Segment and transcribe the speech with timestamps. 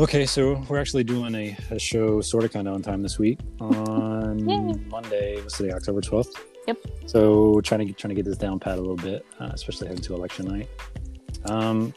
[0.00, 3.18] Okay, so we're actually doing a, a show sort of kind of on time this
[3.18, 4.74] week on Yay.
[4.88, 5.36] Monday.
[5.40, 5.70] What's today?
[5.72, 6.34] October twelfth.
[6.66, 6.78] Yep.
[7.06, 9.88] So trying to get trying to get this down pat a little bit, uh, especially
[9.88, 10.68] heading to election night.
[11.46, 11.92] Um,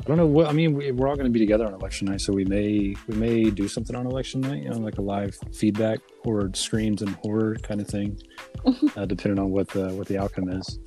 [0.00, 0.74] I don't know what I mean.
[0.74, 3.44] We, we're all going to be together on election night, so we may we may
[3.50, 7.56] do something on election night, you know, like a live feedback or screams and horror
[7.62, 8.20] kind of thing,
[8.96, 10.78] uh, depending on what the what the outcome is.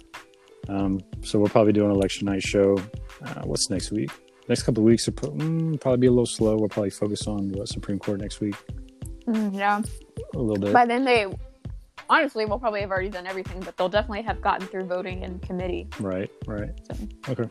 [0.70, 2.78] Um, so we'll probably do an election night show.
[3.26, 4.12] Uh, what's next week?
[4.50, 6.58] Next couple of weeks pro- mm, probably be a little slow.
[6.58, 8.56] We'll probably focus on what Supreme Court next week
[9.28, 9.82] Mm, yeah.
[10.34, 10.74] a little bit.
[10.74, 11.28] By then they
[12.10, 15.40] honestly will probably have already done everything, but they'll definitely have gotten through voting in
[15.40, 15.88] committee.
[16.00, 16.72] Right, right.
[16.92, 17.50] So Okay.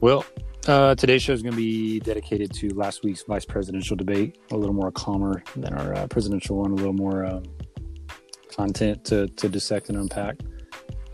[0.00, 0.24] Well,
[0.68, 4.38] uh, today's show is going to be dedicated to last week's vice presidential debate.
[4.52, 6.70] A little more calmer than our uh, presidential one.
[6.72, 7.42] A little more um,
[8.50, 10.36] content to, to dissect and unpack.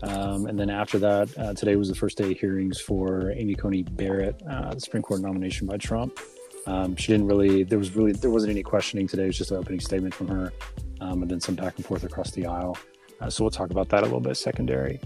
[0.03, 3.55] Um, and then after that, uh, today was the first day of hearings for Amy
[3.55, 6.19] Coney Barrett, uh, the Supreme Court nomination by Trump.
[6.65, 7.63] Um, she didn't really.
[7.63, 9.23] There was really there wasn't any questioning today.
[9.23, 10.53] It was just an opening statement from her,
[11.01, 12.77] um, and then some back and forth across the aisle.
[13.21, 14.99] Uh, so we'll talk about that a little bit secondary.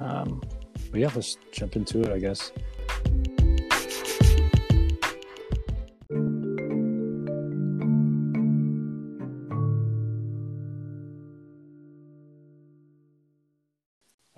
[0.00, 0.42] Um,
[0.90, 2.52] but yeah, let's jump into it, I guess.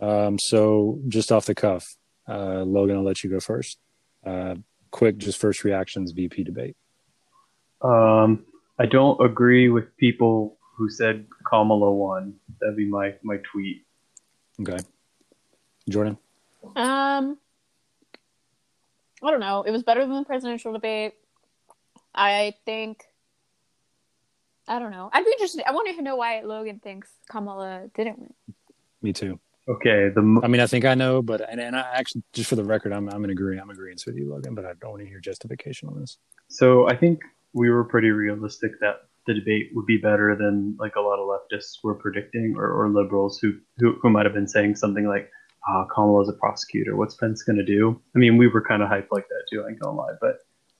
[0.06, 1.96] Um, so just off the cuff,
[2.28, 3.78] uh, Logan, I'll let you go first.
[4.24, 4.54] Uh,
[4.92, 6.76] quick, just first reactions, VP debate.
[7.82, 8.46] Um,
[8.78, 12.34] I don't agree with people who said Kamala won.
[12.60, 13.84] That'd be my my tweet.
[14.60, 14.78] Okay.
[15.88, 16.18] Jordan?
[16.76, 17.38] Um,
[19.22, 19.62] I don't know.
[19.62, 21.14] It was better than the presidential debate.
[22.14, 23.02] I think.
[24.68, 25.10] I don't know.
[25.12, 25.62] I'd be interested.
[25.66, 28.34] I want to know why Logan thinks Kamala didn't win.
[29.02, 29.38] Me too.
[29.68, 32.48] Okay, the m- I mean, I think I know, but and, and I actually, just
[32.50, 33.58] for the record, I'm I'm in agree.
[33.58, 36.18] I'm agreeing with you, Logan, but I don't want to hear justification on this.
[36.48, 37.20] so I think
[37.52, 41.26] we were pretty realistic that the debate would be better than like a lot of
[41.28, 45.30] leftists were predicting, or, or liberals who who, who might have been saying something like,
[45.68, 46.96] "Ah, Kamala's a prosecutor.
[46.96, 49.64] What's Pence gonna do?" I mean, we were kind of hyped like that too.
[49.64, 50.36] I ain't gonna lie, but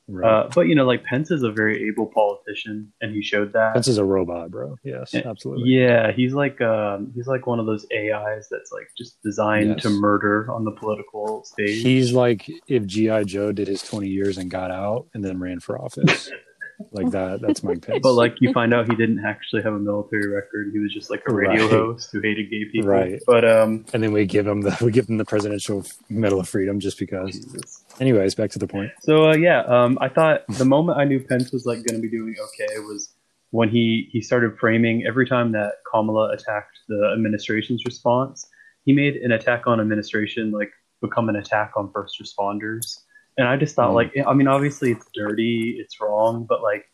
[0.09, 0.29] Right.
[0.45, 3.75] uh, but you know, like Pence is a very able politician, and he showed that.
[3.75, 4.77] Pence is a robot, bro.
[4.85, 5.71] Yes, Yeah, absolutely.
[5.71, 9.83] Yeah, he's like um, he's like one of those AIs that's like just designed Yes.
[9.83, 11.83] to murder on the political stage.
[11.83, 15.59] He's like if GI Joe did his 20 years and got out and then ran
[15.59, 16.31] for office,
[16.93, 17.41] like that.
[17.41, 17.99] That's Mike Pence.
[18.03, 20.71] but like you find out he didn't actually have a military record.
[20.73, 21.71] He was just like a radio Right.
[21.73, 22.89] host who hated gay people.
[22.91, 23.21] Right.
[23.27, 26.49] But um, and then we give him the we give him the presidential Medal of
[26.49, 27.33] Freedom just because.
[27.33, 27.83] Jesus.
[28.01, 28.91] Anyways, back to the point.
[29.01, 32.03] So uh, yeah, um, I thought the moment I knew Pence was like going to
[32.03, 33.15] be doing okay was
[33.51, 38.47] when he he started framing every time that Kamala attacked the administration's response,
[38.85, 40.71] he made an attack on administration like
[41.01, 43.01] become an attack on first responders.
[43.39, 43.95] And I just thought Mhm.
[43.95, 46.85] like I mean obviously it's dirty, it's wrong, but like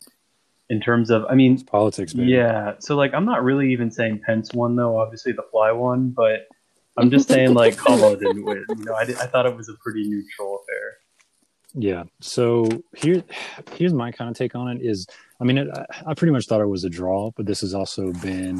[0.70, 2.28] in terms of I mean It's politics, man.
[2.28, 6.10] yeah, so like I'm not really even saying Pence won though, obviously the fly won,
[6.10, 6.46] but
[6.96, 8.64] I'm just saying like Kamala didn't win.
[8.76, 10.98] You know, I, di- I thought it was a pretty neutral affair.
[11.74, 12.04] Yeah.
[12.20, 12.66] So
[12.96, 13.22] here,
[13.76, 14.82] here's my kind of take on it.
[14.82, 15.06] Is
[15.40, 17.72] I mean, it, I- I pretty much thought it was a draw, but this has
[17.74, 18.58] also been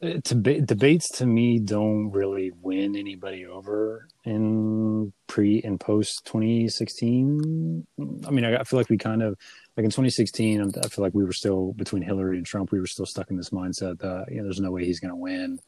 [0.00, 1.10] uh, deba- debates.
[1.18, 7.86] To me, don't really win anybody over in pre and post 2016.
[8.26, 9.36] I mean, I, I feel like we kind of
[9.76, 10.60] like in 2016.
[10.60, 12.70] I'm- I feel like we were still between Hillary and Trump.
[12.70, 15.10] We were still stuck in this mindset that you know, there's no way he's going
[15.12, 15.58] to win.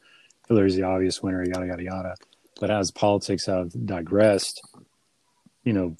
[0.47, 1.43] Hillary's the obvious winner.
[1.43, 2.15] Yada yada yada.
[2.59, 4.61] But as politics have digressed,
[5.63, 5.97] you know,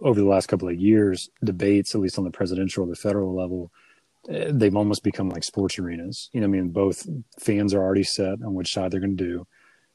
[0.00, 3.34] over the last couple of years, debates, at least on the presidential or the federal
[3.34, 3.72] level,
[4.28, 6.30] eh, they've almost become like sports arenas.
[6.32, 7.06] You know, I mean, both
[7.40, 9.46] fans are already set on which side they're going to do.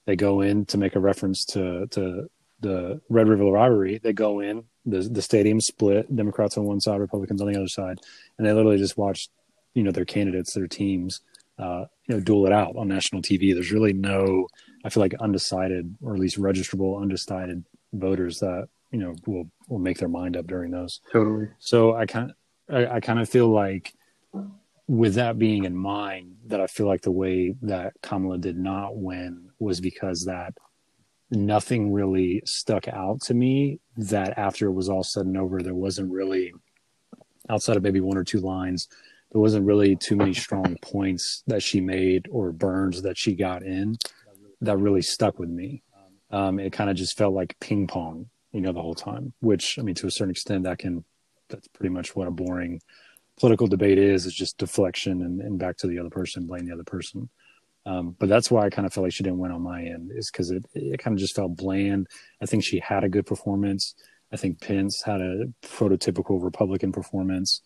[0.06, 2.30] They go in to make a reference to to
[2.62, 4.00] the Red River rivalry.
[4.00, 7.68] They go in the the stadium split, Democrats on one side, Republicans on the other
[7.68, 8.00] side,
[8.38, 9.30] and they literally just watch,
[9.74, 11.22] you know, their candidates, their teams,
[11.58, 13.54] uh, you know, duel it out on national TV.
[13.54, 14.48] There's really no,
[14.84, 19.80] I feel like undecided or at least registrable undecided voters that you know will will
[19.80, 21.02] make their mind up during those.
[21.14, 21.50] Totally.
[21.60, 22.34] So I kind
[22.68, 23.94] I, I kind of feel like
[24.88, 28.98] with that being in mind, that I feel like the way that Kamala did not
[28.98, 30.56] win was because that
[31.30, 33.82] nothing really stuck out to me.
[33.98, 36.54] That after it was all said and over, there wasn't really
[37.48, 38.88] outside of maybe one or two lines.
[39.32, 43.64] There wasn't really too many strong points that she made or burns that she got
[43.64, 43.98] in
[44.62, 45.84] that really stuck with me.
[46.32, 49.34] Um, it kind of just felt like ping pong, you know, the whole time.
[49.40, 51.04] Which I mean, to a certain extent, that can
[51.50, 52.82] that's pretty much what a boring
[53.40, 56.74] political debate is is just deflection and, and back to the other person blame the
[56.74, 57.30] other person
[57.86, 60.12] um, but that's why i kind of felt like she didn't win on my end
[60.14, 62.06] is because it, it kind of just felt bland
[62.42, 63.96] i think she had a good performance
[64.32, 67.62] I think Pence had a prototypical Republican performance.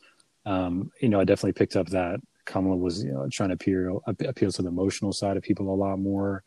[0.45, 4.03] Um, you know, I definitely picked up that Kamala was you know, trying to appeal
[4.07, 6.43] appeal to the emotional side of people a lot more.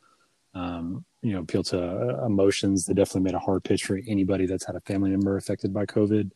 [0.55, 2.87] Um, you know, appeal to uh, emotions.
[2.87, 5.85] They definitely made a hard pitch for anybody that's had a family member affected by
[5.85, 6.31] COVID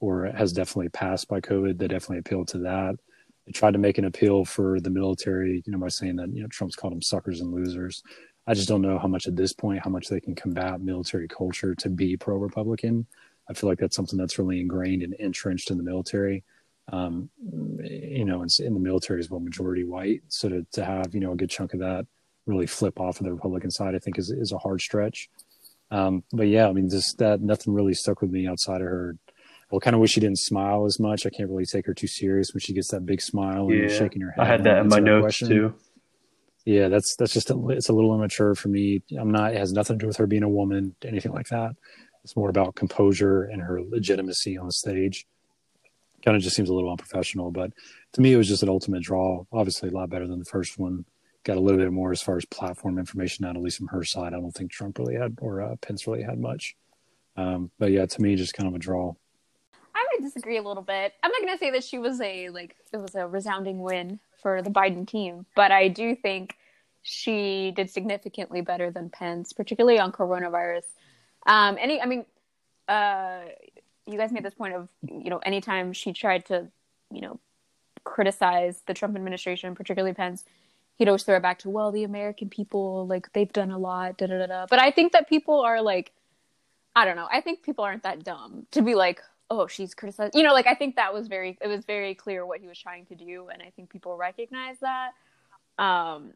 [0.00, 1.78] or has definitely passed by COVID.
[1.78, 2.96] They definitely appealed to that.
[3.44, 6.42] They tried to make an appeal for the military, you know, by saying that you
[6.42, 8.02] know Trump's called them suckers and losers.
[8.46, 11.28] I just don't know how much at this point how much they can combat military
[11.28, 13.06] culture to be pro Republican.
[13.48, 16.44] I feel like that's something that's really ingrained and entrenched in the military.
[16.92, 17.30] Um,
[17.82, 21.20] you know, in, in the military is well majority white, so to to have you
[21.20, 22.06] know a good chunk of that
[22.46, 25.28] really flip off of the Republican side, I think is is a hard stretch.
[25.90, 29.16] Um, but yeah, I mean, just that nothing really stuck with me outside of her
[29.70, 31.26] well, kind of wish she didn't smile as much.
[31.26, 33.88] I can't really take her too serious when she gets that big smile and Yeah.
[33.88, 34.42] shaking her head.
[34.42, 35.48] I had that in my notes question.
[35.48, 35.74] too.
[36.64, 39.02] Yeah, that's that's just a, it's a little immature for me.
[39.18, 39.54] I'm not.
[39.54, 41.72] It has nothing to do with her being a woman, anything like that.
[42.24, 45.26] It's more about composure and her legitimacy on the stage.
[46.26, 47.70] Kind of just seems a little unprofessional, but
[48.14, 49.44] to me, it was just an ultimate draw.
[49.52, 51.04] Obviously, a lot better than the first one.
[51.44, 54.02] Got a little bit more as far as platform information out, at least from her
[54.02, 54.34] side.
[54.34, 56.74] I don't think Trump really had or uh, Pence really had much.
[57.36, 59.14] Um, but yeah, to me, just kind of a draw.
[59.94, 61.12] I would disagree a little bit.
[61.22, 64.18] I'm not going to say that she was a like it was a resounding win
[64.42, 66.56] for the Biden team, but I do think
[67.02, 70.82] she did significantly better than Pence, particularly on coronavirus.
[71.46, 72.24] Um, any, I mean,
[72.88, 73.42] uh,
[74.06, 76.68] you guys made this point of you know anytime she tried to
[77.10, 77.40] you know
[78.04, 80.44] criticize the Trump administration, particularly Pence,
[80.96, 84.16] he'd always throw it back to well the American people like they've done a lot,
[84.16, 84.66] da da da da.
[84.68, 86.12] But I think that people are like,
[86.94, 87.28] I don't know.
[87.30, 89.20] I think people aren't that dumb to be like,
[89.50, 90.34] oh, she's criticized.
[90.34, 92.78] You know, like I think that was very it was very clear what he was
[92.78, 95.12] trying to do, and I think people recognize that.
[95.78, 96.32] Um,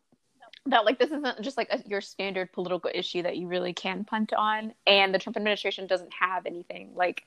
[0.67, 4.05] that like this isn't just like a, your standard political issue that you really can
[4.05, 7.25] punt on, and the Trump administration doesn't have anything like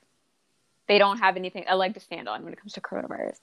[0.88, 3.40] they don't have anything uh, a leg to stand on when it comes to coronavirus.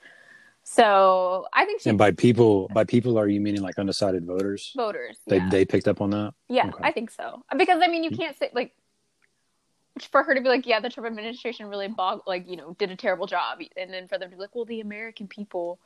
[0.63, 4.73] So I think she And by people, by people, are you meaning like undecided voters?
[4.77, 5.17] voters.
[5.27, 5.49] They yeah.
[5.51, 6.35] they picked up on that.
[6.49, 6.85] Yeah, Okay.
[6.85, 7.43] I think so.
[7.57, 8.17] Because I mean, you hmm.
[8.17, 8.73] can't say like
[10.11, 12.91] for her to be like, yeah, the Trump administration really bog like you know did
[12.91, 15.79] a terrible job, and then for them to be like, well, the American people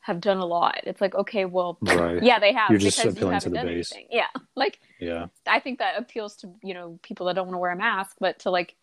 [0.00, 0.80] have done a lot.
[0.84, 2.22] It's like, okay, well, Right.
[2.22, 3.92] yeah, they have You're just because you appealing to the base.
[3.92, 4.08] anything.
[4.10, 5.26] Yeah, like Yeah.
[5.46, 8.16] I think that appeals to you know people that don't want to wear a mask,
[8.18, 8.76] but to like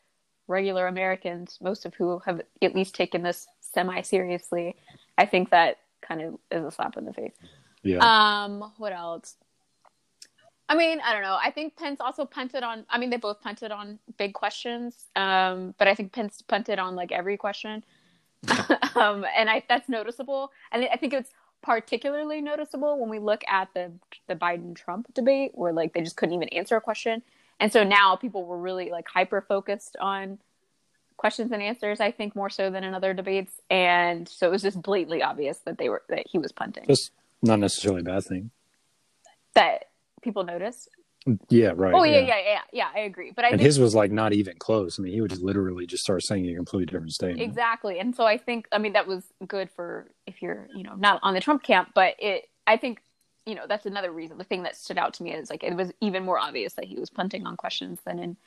[0.48, 4.76] regular Americans, most of who have at least taken this semi seriously,
[5.18, 7.34] I think that kind of is a slap in the face.
[7.84, 8.00] Yeah.
[8.00, 9.36] Um, what else?
[10.70, 11.38] I mean, I don't know.
[11.42, 12.86] I think Pence also punted on.
[12.90, 15.06] I mean, they both punted on big questions.
[15.16, 17.84] Um, but I think Pence punted on like every question,
[18.96, 20.52] um, and I that's noticeable.
[20.72, 23.92] And I think it's particularly noticeable when we look at the
[24.28, 27.24] the Biden Trump debate, where like they just couldn't even answer a question,
[27.60, 30.40] and so now people were really like hyper focused on
[31.18, 32.00] questions and answers.
[32.00, 35.58] I think more so than in other debates, and so it was just blatantly obvious
[35.66, 36.86] that they were that he was punting.
[36.88, 37.12] just
[37.42, 38.52] not necessarily a bad thing.
[39.56, 39.86] that
[40.22, 40.88] people notice.
[41.50, 41.74] Yeah.
[41.76, 41.94] Right.
[41.94, 42.88] Oh yeah, yeah, yeah, yeah.
[42.96, 44.98] I agree, but I And think his was like not even close.
[44.98, 47.42] I mean, he would just literally just start saying a completely different statement.
[47.42, 50.96] exactly, and so I think I mean that was good for if you're you know
[50.96, 53.02] not on the Trump camp, but it I think
[53.48, 54.38] you know that's another reason.
[54.38, 56.86] The thing that stood out to me is like it was even more obvious that
[56.86, 58.38] he was punting on questions than in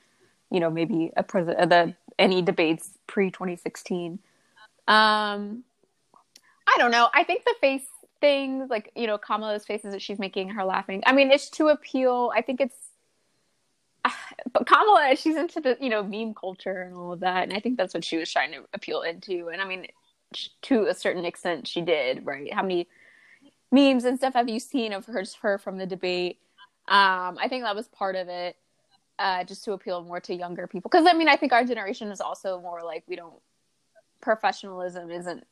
[0.50, 4.18] you know maybe a president the any debates pre 2016.
[4.86, 5.64] Um,
[6.66, 7.08] I don't know.
[7.14, 7.86] I think the face
[8.20, 11.02] things like you know Kamala's faces that she's making her laughing.
[11.06, 12.30] I mean, it's to appeal.
[12.36, 12.76] I think it's
[14.52, 17.60] but Kamala, she's into the you know meme culture and all of that, and I
[17.60, 19.48] think that's what she was trying to appeal into.
[19.48, 19.86] And I mean,
[20.62, 22.26] to a certain extent, she did.
[22.26, 22.52] Right?
[22.52, 22.86] How many
[23.72, 26.38] memes and stuff have you seen of her her from the debate?
[26.88, 28.56] Um, I think that was part of it,
[29.18, 30.88] uh, just to appeal more to younger people.
[30.90, 33.34] Because I mean, I think our generation is also more like we don't
[34.20, 35.44] professionalism isn't.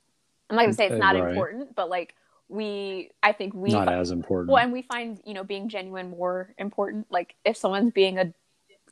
[0.51, 1.29] I'm not gonna say it's not Right.
[1.29, 2.15] important, but like
[2.49, 4.49] we, I think we not as important.
[4.51, 7.07] well, and we find you know being genuine more important.
[7.11, 8.33] Like if someone's being a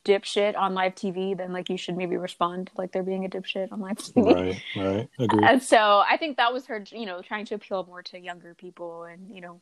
[0.06, 3.72] dipshit on live TV, then like you should maybe respond like they're being a dipshit
[3.72, 4.34] on live TV.
[4.34, 4.62] right.
[4.76, 5.08] Right.
[5.18, 5.44] Agree.
[5.44, 8.54] And so I think that was her, you know, trying to appeal more to younger
[8.54, 9.60] people and you know,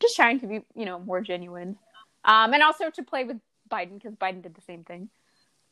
[0.00, 1.76] just trying to be you know more genuine,
[2.24, 3.38] um, and also to play with
[3.70, 5.08] Biden because Biden did the same thing.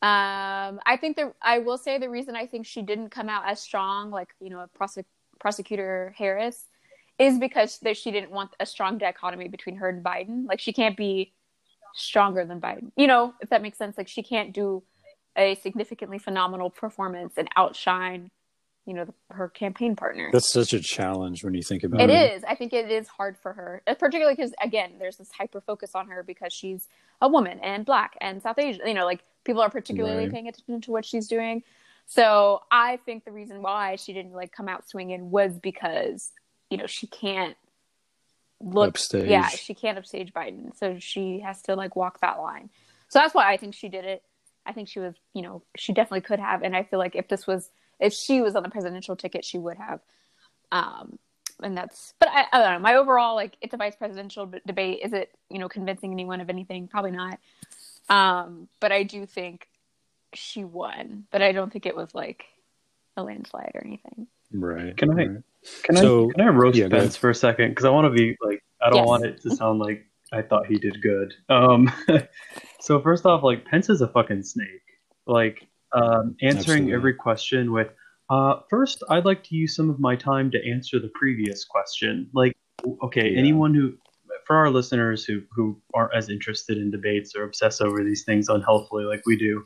[0.01, 3.43] Um, I think that I will say the reason I think she didn't come out
[3.47, 5.05] as strong, like you know, prosec-
[5.39, 6.65] prosecutor Harris,
[7.17, 10.47] is because that she didn't want a strong dichotomy between her and Biden.
[10.47, 11.33] Like she can't be
[11.95, 12.91] stronger than Biden.
[12.95, 13.97] You know, if that makes sense.
[13.97, 14.83] Like she can't do
[15.37, 18.31] a significantly phenomenal performance and outshine,
[18.85, 20.29] you know, the, her campaign partner.
[20.33, 22.33] That's such a challenge when you think about It it.
[22.33, 22.43] is.
[22.43, 25.91] I think it is hard for her, uh, particularly because again, there's this hyper focus
[25.95, 26.87] on her because she's
[27.21, 28.85] a woman and black and South Asian.
[28.87, 30.31] You know, like people are particularly Right.
[30.31, 31.63] paying attention to what she's doing.
[32.07, 36.31] So I think the reason why she didn't like come out swinging was because
[36.69, 37.55] you know she can't
[38.63, 39.27] look Upstage.
[39.29, 42.69] yeah she can't upstage Biden, so she has to like walk that line.
[43.09, 44.23] So that's why I think she did it.
[44.65, 47.27] I think she was you know she definitely could have, and I feel like if
[47.27, 49.99] this was if she was on the presidential ticket, she would have.
[50.71, 51.19] Um,
[51.61, 52.79] and that's but I, I don't know.
[52.79, 54.99] My overall like it's a vice presidential b- debate.
[55.03, 56.87] Is it you know convincing anyone of anything?
[56.87, 57.39] Probably not.
[58.09, 59.67] Um, but I do think
[60.33, 62.45] she won, but I don't think it was like
[63.17, 64.27] a landslide or anything.
[64.51, 64.95] Right.
[64.97, 65.43] Can I- right.
[65.83, 67.69] Can So- I can I roast yeah, go Pence for a second?
[67.69, 69.07] Because I want to be like I don't Yes.
[69.07, 71.33] want it to sound like I thought he did good.
[71.49, 71.91] Um,
[72.79, 74.67] so first off, like Pence is a fucking snake.
[75.27, 76.93] Like um, answering Absolutely.
[76.93, 77.89] every question with,
[78.29, 82.29] uh, first I'd like to use some of my time to answer the previous question.
[82.33, 82.53] Like,
[83.03, 83.37] okay, Yeah.
[83.39, 83.93] anyone who
[84.47, 88.49] for our listeners who who aren't as interested in debates or obsess over these things
[88.49, 89.63] unhealthily like we do.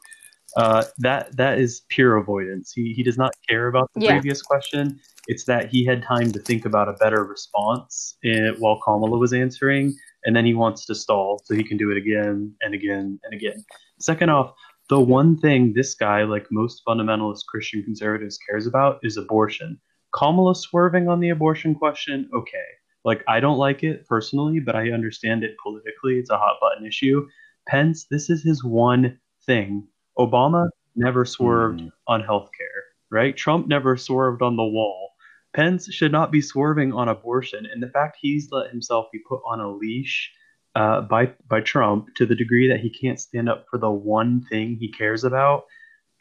[0.58, 2.72] Uh, that that is pure avoidance.
[2.74, 4.12] He he does not care about the Yeah.
[4.12, 5.00] previous question.
[5.28, 9.34] It's that he had time to think about a better response in, while Kamala was
[9.34, 13.20] answering, and then he wants to stall so he can do it again and again
[13.24, 13.64] and again.
[14.00, 14.54] Second off,
[14.90, 19.80] the one thing this guy, like most fundamentalist Christian conservatives, cares about is abortion.
[20.14, 22.68] Kamala swerving on the abortion question, okay.
[23.04, 26.18] Like, I don't like it personally, but I understand it politically.
[26.18, 27.28] It's a hot button issue.
[27.68, 29.88] Pence, this is his one thing.
[30.18, 31.92] Obama never swerved Mhm.
[32.08, 33.36] on healthcare, right?
[33.36, 35.10] Trump never swerved on the wall.
[35.56, 39.42] Pence should not be swerving on abortion, and the fact he's let himself be put
[39.46, 40.32] on a leash
[40.76, 44.46] uh, by by Trump to the degree that he can't stand up for the one
[44.50, 45.64] thing he cares about.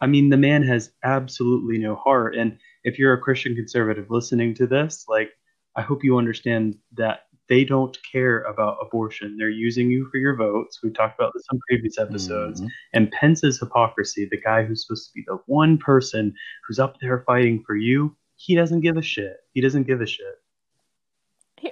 [0.01, 2.37] I mean, the man has absolutely no heart.
[2.37, 5.31] And if you're a Christian conservative listening to this, like,
[5.77, 9.37] I hope you understand that they don't care about abortion.
[9.37, 10.81] They're using you for your votes.
[10.83, 12.69] We've talked about this on previous episodes Mhm.
[12.95, 16.35] and Pence's hypocrisy, the guy who's supposed to be the one person
[16.67, 19.37] who's up there fighting for you, he doesn't give a shit.
[19.53, 20.41] He doesn't give a shit.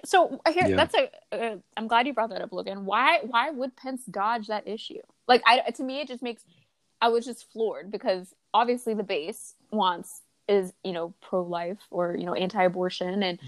[0.04, 0.76] So here, Yeah.
[0.76, 1.11] that's a.
[1.33, 2.87] Uh, I'm glad you brought that up, Logan.
[2.87, 3.19] Why?
[3.23, 5.00] Why would Pence dodge that issue?
[5.28, 6.45] Like, I to me, it just makes.
[7.00, 12.16] I was just floored because obviously the base wants is you know pro life or
[12.16, 13.38] you know anti abortion and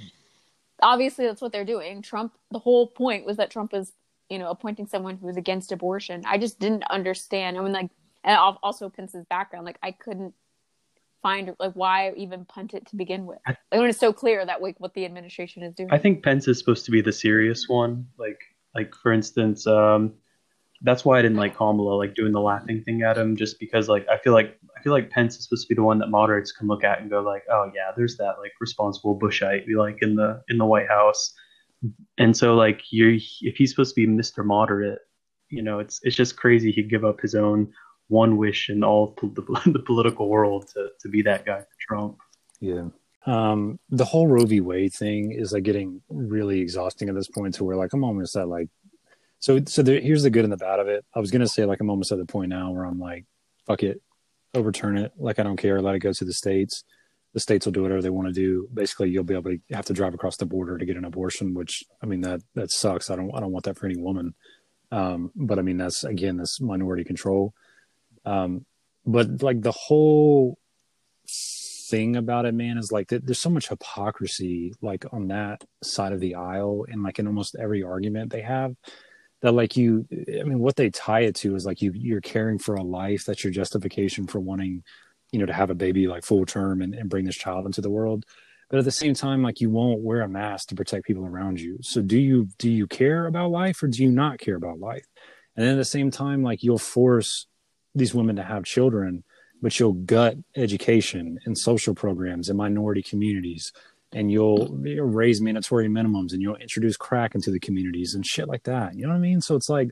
[0.83, 2.03] obviously that's what they're doing.
[2.03, 2.35] Trump.
[2.51, 3.93] The whole point was that Trump was
[4.29, 6.25] you know appointing someone who was against abortion.
[6.27, 7.57] I just didn't understand.
[7.57, 7.91] I mean, like,
[8.23, 9.65] and also Pence's background.
[9.65, 10.35] Like, I couldn't
[11.25, 13.39] find like why even punt it to begin with.
[13.47, 15.89] I- Like, when it's so clear that like what the administration is doing.
[15.91, 18.07] I think Pence is supposed to be the serious one.
[18.19, 18.39] Like,
[18.75, 20.13] like for instance, um,
[20.83, 23.89] that's why I didn't like Kamala, like doing the laughing thing at him, just because
[23.89, 26.11] like I feel like I feel like Pence is supposed to be the one that
[26.11, 29.77] moderates can look at and go like, oh yeah, there's that like responsible Bushite we
[29.77, 31.33] like in the in the White House,
[32.19, 34.45] and so like you're if he's supposed to be Mr.
[34.45, 34.99] Moderate,
[35.49, 37.73] you know, it's it's just crazy he'd give up his own
[38.09, 39.43] one wish in all the,
[39.73, 42.19] the political world to to be that guy for Trump.
[42.61, 42.89] Yeah.
[43.27, 44.61] Um, the whole Roe v.
[44.61, 48.37] Wade thing is like getting really exhausting at this point to where like I'm almost
[48.37, 48.69] at like
[49.39, 51.05] so so there, here's the good and the bad of it.
[51.15, 53.25] I was gonna say like I'm almost at the point now where I'm like,
[53.67, 54.03] fuck it,
[54.55, 55.13] overturn it.
[55.17, 56.85] Like I don't care, let it go to the states.
[57.33, 58.69] The states will do whatever they want to do.
[58.73, 61.53] Basically, you'll be able to have to drive across the border to get an abortion,
[61.53, 63.11] which I mean that that sucks.
[63.11, 64.35] I don't I don't want that for any woman.
[64.93, 67.55] Um, but I mean that's again that's minority control.
[68.25, 68.65] Um,
[69.07, 70.59] but like the whole
[71.29, 76.13] thing about it, man, is like th- there's so much hypocrisy like on that side
[76.13, 78.75] of the aisle and like in almost every argument they have
[79.45, 82.59] that like you I mean what they tie it to is like you you're caring
[82.59, 84.83] for a life that's your justification for wanting
[85.33, 87.83] you know to have a baby like full term and, and bring this child into
[87.83, 88.25] the world.
[88.71, 91.61] But at the same time like you won't wear a mask to protect people around
[91.61, 91.79] you.
[91.83, 95.05] So do you do you care about life or do you not care about life?
[95.57, 97.47] And then at the same time like you'll force
[97.95, 99.25] these women to have children
[99.63, 103.73] but you'll gut education and social programs in minority communities
[104.13, 108.47] and you'll, you'll raise mandatory minimums and you'll introduce crack into the communities and shit
[108.47, 108.95] like that.
[108.95, 109.41] You know what i mean?
[109.41, 109.91] So it's like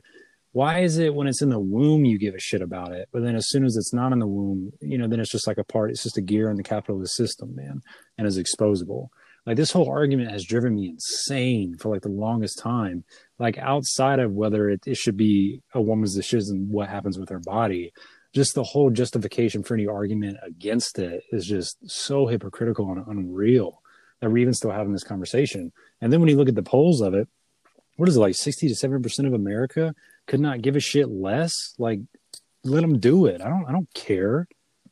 [0.51, 3.23] why is it when it's in the womb you give a shit about it but
[3.23, 5.57] then as soon as it's not in the womb you know then it's just like
[5.57, 7.81] a part it's just a gear in the capitalist system man
[8.17, 9.07] and is exposable.
[9.45, 13.03] Like this whole argument has driven me insane for like the longest time
[13.43, 17.39] like outside of whether it, it should be a woman's decision what happens with her
[17.39, 17.93] body
[18.33, 23.81] just the whole justification for any argument against it is just so hypocritical and unreal
[24.19, 25.71] that we're even still having this conversation.
[26.01, 27.27] And then when you look at the polls of it,
[27.97, 29.93] what is it like 60 to 70% of America
[30.25, 31.75] could not give a shit less?
[31.77, 31.99] Like,
[32.63, 33.41] let them do it.
[33.41, 34.47] I don't, I don't care.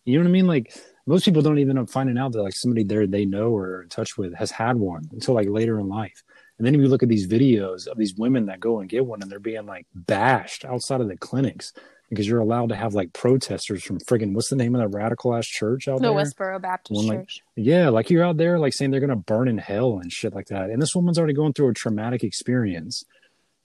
[0.06, 0.48] You know what I mean?
[0.48, 0.76] Like,
[1.08, 3.90] most people don't even up finding out that like somebody there they know or in
[3.90, 6.22] touch with has had one until like later in life.
[6.58, 9.06] And then if you look at these videos of these women that go and get
[9.06, 11.74] one and they're being like bashed outside of the clinics
[12.10, 15.34] because you're allowed to have like protesters from friggin' what's the name of that radical
[15.34, 16.24] ass church out The there?
[16.24, 17.42] The Westboro Baptist One, like- Church.
[17.56, 20.48] Yeah, like you're out there like saying they're gonna burn in hell and shit like
[20.48, 20.70] that.
[20.70, 23.04] And this woman's already going through a traumatic experience.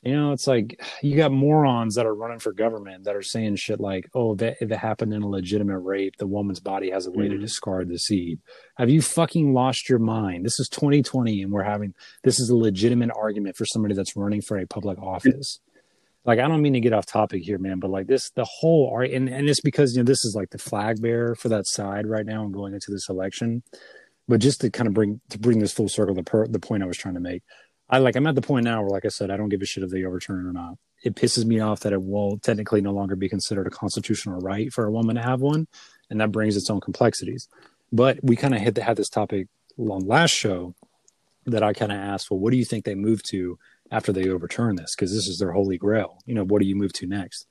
[0.03, 3.57] You know, it's like you got morons that are running for government that are saying
[3.57, 7.07] shit like, "Oh, that if it happened in a legitimate rape, the woman's body has
[7.07, 7.41] a way to Mhm.
[7.41, 8.39] discard the seed."
[8.77, 10.45] Have you fucking lost your mind?
[10.45, 14.43] This is 2020, and we're having this is a legitimate argument for somebody that's running
[14.43, 15.61] for a public office.
[16.25, 18.91] Like, I don't mean to get off topic here, man, but like this, the whole
[18.93, 21.67] art, and, and it's because you know this is like the flag bearer for that
[21.67, 23.63] side right now and going into this election
[24.29, 26.83] but just to kind of bring to bring this full circle the per, the point
[26.83, 27.45] I was trying to make.
[27.89, 29.67] I like I'm at the point now where like I said I don't give a
[29.67, 30.75] shit if they overturn it or not.
[31.05, 34.73] It pisses me off that it will technically no longer be considered a constitutional right
[34.73, 35.69] for a woman to have one,
[36.11, 37.49] and that brings its own complexities.
[37.93, 40.75] But we kind of hit the, had this topic on last show
[41.45, 43.59] that I kind of asked, well, what do you think they move to
[43.91, 44.95] after they overturn this?
[44.97, 46.19] Because this is their holy grail.
[46.27, 47.47] You know, what do you move to next?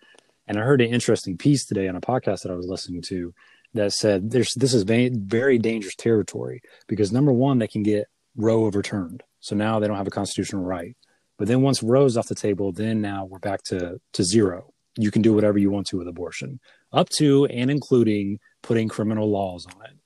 [0.47, 3.33] And I heard an interesting piece today on a podcast that I was listening to
[3.73, 8.65] that said there's this is very dangerous territory because number one they can get Roe
[8.65, 10.97] overturned, so now they don't have a constitutional right.
[11.37, 14.73] But then once Roe's off the table, then now we're back to to zero.
[14.97, 16.59] You can do whatever you want to with abortion,
[16.91, 19.99] up to and including putting criminal laws on it.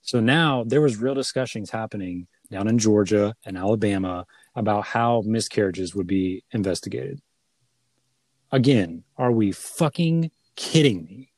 [0.00, 5.94] So now there was real discussions happening down in Georgia and Alabama about how miscarriages
[5.94, 7.20] would be investigated.
[8.50, 11.30] Again, are we fucking kidding me?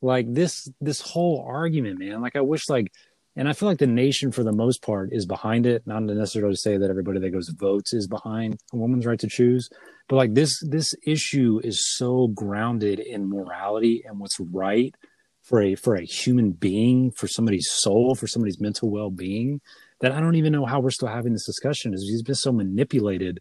[0.00, 2.20] Like this this whole argument, man.
[2.20, 2.92] Like I wish like
[3.36, 5.86] and I feel like the nation for the most part is behind it.
[5.86, 9.28] Not necessarily to say that everybody that goes votes is behind a woman's right to
[9.28, 9.68] choose,
[10.08, 14.94] but like this this issue is so grounded in morality and what's right
[15.42, 19.60] for a for a human being, for somebody's soul, for somebody's mental well being,
[20.00, 21.94] that I don't even know how we're still having this discussion.
[21.94, 23.38] Is he's been so manipulated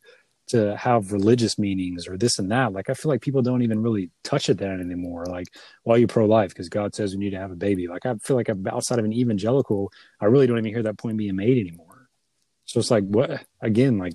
[0.49, 2.73] to have religious meanings or this and that.
[2.73, 5.25] Like I feel like people don't even really touch it that anymore.
[5.25, 5.47] Like,
[5.83, 6.49] why are you pro life?
[6.49, 7.87] Because God says we need to have a baby.
[7.87, 11.17] Like I feel like outside of an evangelical, I really don't even hear that point
[11.17, 12.09] being made anymore.
[12.65, 14.13] So it's like what again, like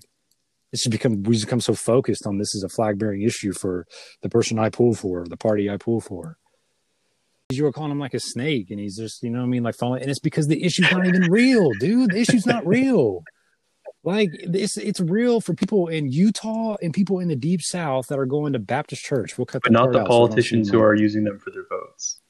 [0.73, 3.53] it's just become we just become so focused on this is a flag bearing issue
[3.53, 3.87] for
[4.23, 6.37] the person I pull for, the party I pull for.
[7.53, 9.62] You were calling him like a snake, and he's just, you know what I mean,
[9.62, 10.01] like falling.
[10.01, 12.11] And it's because the issue's not even real, dude.
[12.11, 13.23] The issue's not real.
[14.05, 18.19] Like it's it's real for people in Utah and people in the deep South that
[18.19, 19.38] are going to Baptist church.
[19.38, 21.64] We'll cut but not the out so politicians seem who are using them for their
[21.71, 22.21] votes.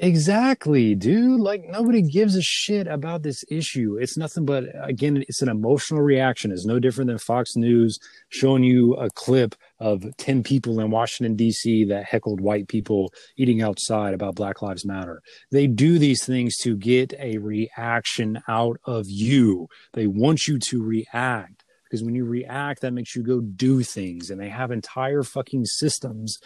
[0.00, 1.40] Exactly, dude.
[1.40, 3.96] Like nobody gives a shit about this issue.
[4.00, 6.52] It's nothing but again, it's an emotional reaction.
[6.52, 11.36] It's no different than Fox News showing you a clip of 10 people in Washington
[11.36, 15.20] DC that heckled white people eating outside about Black Lives Matter.
[15.50, 19.66] They do these things to get a reaction out of you.
[19.94, 24.30] They want you to react because when you react that makes you go do things
[24.30, 26.38] and they have entire fucking systems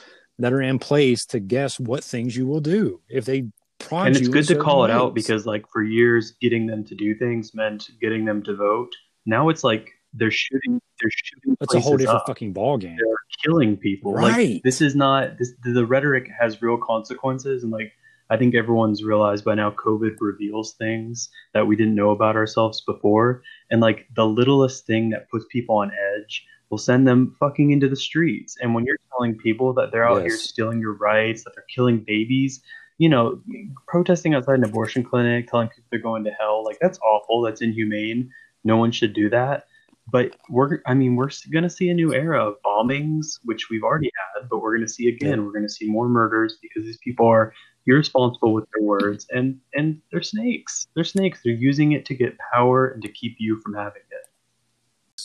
[0.43, 3.45] that are in place to guess what things you will do if they
[3.79, 6.95] prod and it's good to call it out because like for years getting them to
[6.95, 8.91] do things meant getting them to vote
[9.27, 12.27] now it's like they're shooting they're shooting that's a whole different up.
[12.27, 12.97] fucking ball game.
[12.97, 14.51] they're killing people Right.
[14.55, 17.93] like this is not this the rhetoric has real consequences and like
[18.31, 22.83] i think everyone's realized by now covid reveals things that we didn't know about ourselves
[22.83, 27.71] before and like the littlest thing that puts people on edge will send them fucking
[27.71, 28.57] into the streets.
[28.63, 32.03] And when you're telling people that they're out here stealing your rights that they're killing
[32.05, 32.63] babies
[32.97, 33.41] you know
[33.87, 37.43] protesting outside an abortion clinic telling people they're going to hell like that's awful.
[37.43, 38.31] That's inhumane.
[38.65, 39.67] No one should do that.
[40.11, 43.83] But we're i mean we're going to see a new era of bombings which we've
[43.83, 45.45] already had but we're going to see again.
[45.45, 47.53] We're going to see more murders because these people are
[47.87, 49.27] irresponsible with their words.
[49.31, 50.87] And and they're snakes.
[50.95, 51.41] They're snakes.
[51.45, 54.29] They're using it to get power and to keep you from having it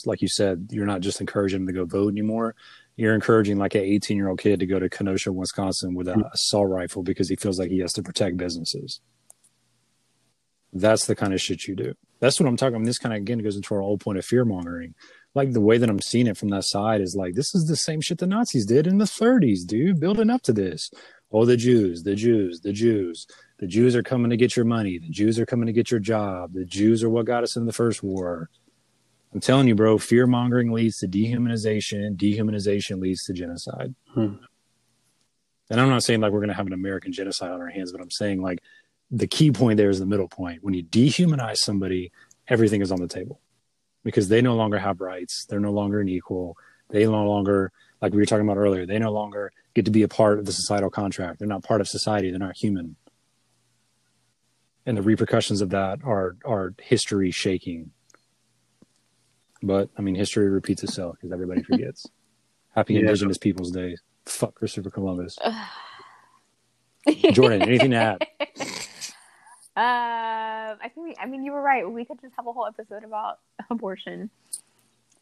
[0.06, 2.54] Like you said, you're not just encouraging them to go vote anymore.
[2.96, 6.12] You're encouraging like an 18 year old kid to go to Kenosha, Wisconsin with a
[6.12, 6.22] mm-hmm.
[6.32, 9.00] assault rifle because he feels like he has to protect businesses.
[10.72, 11.94] That's the kind of shit you do.
[12.20, 12.74] That's what I'm talking.
[12.74, 14.94] I mean, this kind of again goes into our old point of fear mongering.
[15.34, 17.76] Like the way that I'm seeing it from that side is like this is the
[17.76, 20.00] same shit the Nazis did in the 30s, dude.
[20.00, 20.90] Building up to this.
[21.30, 23.26] Oh, the Jews, the Jews, the Jews.
[23.58, 24.98] The Jews are coming to get your money.
[24.98, 26.52] The Jews are coming to get your job.
[26.54, 28.50] The Jews are what got us in the first war.
[29.32, 32.16] I'm telling you, bro, fear mongering leads to dehumanization.
[32.16, 33.94] Dehumanization leads to genocide.
[34.14, 34.36] Hmm.
[35.70, 37.92] And I'm not saying like we're going to have an American genocide on our hands,
[37.92, 38.60] but I'm saying like
[39.10, 40.62] the key point there is the middle point.
[40.62, 42.10] When you dehumanize somebody,
[42.48, 43.40] everything is on the table
[44.02, 45.44] because they no longer have rights.
[45.48, 46.56] They're no longer an equal.
[46.88, 50.02] They no longer, like we were talking about earlier, they no longer get to be
[50.02, 51.38] a part of the societal contract.
[51.38, 52.30] They're not part of society.
[52.30, 52.96] They're not human.
[54.86, 57.90] And the repercussions of that are are history shaking.
[59.62, 62.06] But I mean, history repeats itself because everybody forgets.
[62.74, 63.00] Happy Yeah.
[63.00, 65.36] Indigenous Peoples Day, Fuck Christopher Columbus.
[67.32, 68.26] Jordan, anything to add?
[69.76, 71.88] Uh, I think we, I mean you were right.
[71.88, 73.38] We could just have a whole episode about
[73.70, 74.28] abortion.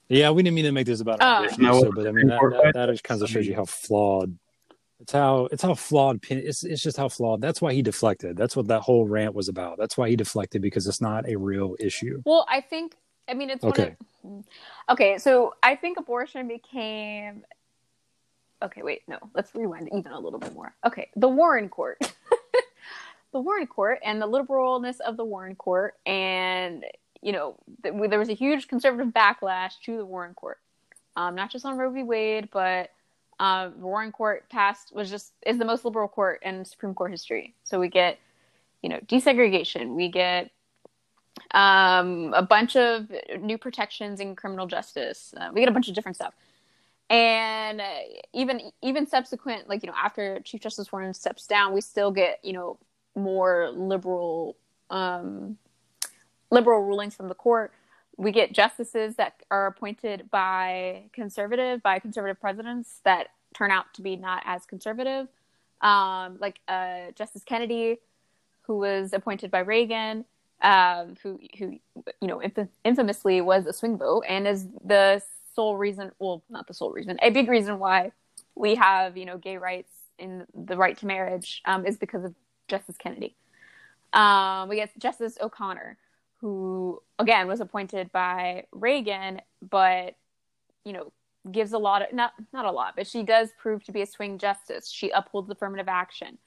[0.09, 1.44] Yeah, we didn't mean to make this about Oh.
[1.44, 3.66] abortion, No, so, but I mean that, that, that just kind of shows you how
[3.66, 4.38] flawed.
[4.99, 6.25] It's how it's how flawed.
[6.31, 7.42] It's it's just how flawed.
[7.42, 8.35] That's why he deflected.
[8.38, 9.77] That's what that whole rant was about.
[9.77, 12.22] That's why he deflected because it's not a real issue.
[12.25, 12.96] Well, I think
[13.29, 13.97] I mean it's Okay.
[14.23, 14.45] One of,
[14.91, 17.45] okay, so I think abortion became.
[18.62, 19.19] Okay, wait, no.
[19.35, 20.75] Let's rewind even a little bit more.
[20.85, 21.99] Okay, the Warren Court,
[23.33, 26.85] the Warren Court, and the liberalness of the Warren Court, and
[27.23, 30.59] you know th- there was a huge conservative backlash to the Warren Court,
[31.17, 32.03] um, not just on Roe v.
[32.03, 32.91] Wade, but
[33.39, 37.11] um, the Warren Court passed was just is the most liberal court in Supreme Court
[37.11, 37.55] history.
[37.65, 38.19] So we get,
[38.83, 39.95] you know, desegregation.
[39.95, 40.51] We get
[41.53, 45.35] um, a bunch of new protections in criminal justice.
[45.37, 46.35] Uh, we get a bunch of different stuff,
[47.11, 47.85] and uh,
[48.33, 52.40] even even subsequent, like you know, after Chief Justice Warren steps down, we still get
[52.42, 52.79] you know
[53.14, 54.57] more liberal
[54.90, 55.57] um,
[56.51, 57.72] liberal rulings from the court.
[58.18, 64.03] We get justices that are appointed by conservative by conservative presidents that turn out to
[64.03, 65.29] be not as conservative,
[65.81, 67.99] um, like uh, Justice Kennedy,
[68.62, 70.25] who was appointed by Reagan
[70.62, 71.79] um, who who
[72.21, 75.23] you know inf- infamously was a swing vote and is the
[75.55, 78.12] sole reason well not the sole reason a big reason why
[78.55, 82.35] we have you know gay rights in the right to marriage um, is because of
[82.69, 83.37] Justice Kennedy.
[84.12, 85.99] Um, we get Justice O'Connor,
[86.40, 90.14] who again was appointed by Reagan, but
[90.85, 91.12] you know
[91.53, 94.07] gives a lot of not not a lot, but she does prove to be a
[94.07, 94.90] swing justice.
[94.90, 96.38] She upholds affirmative action.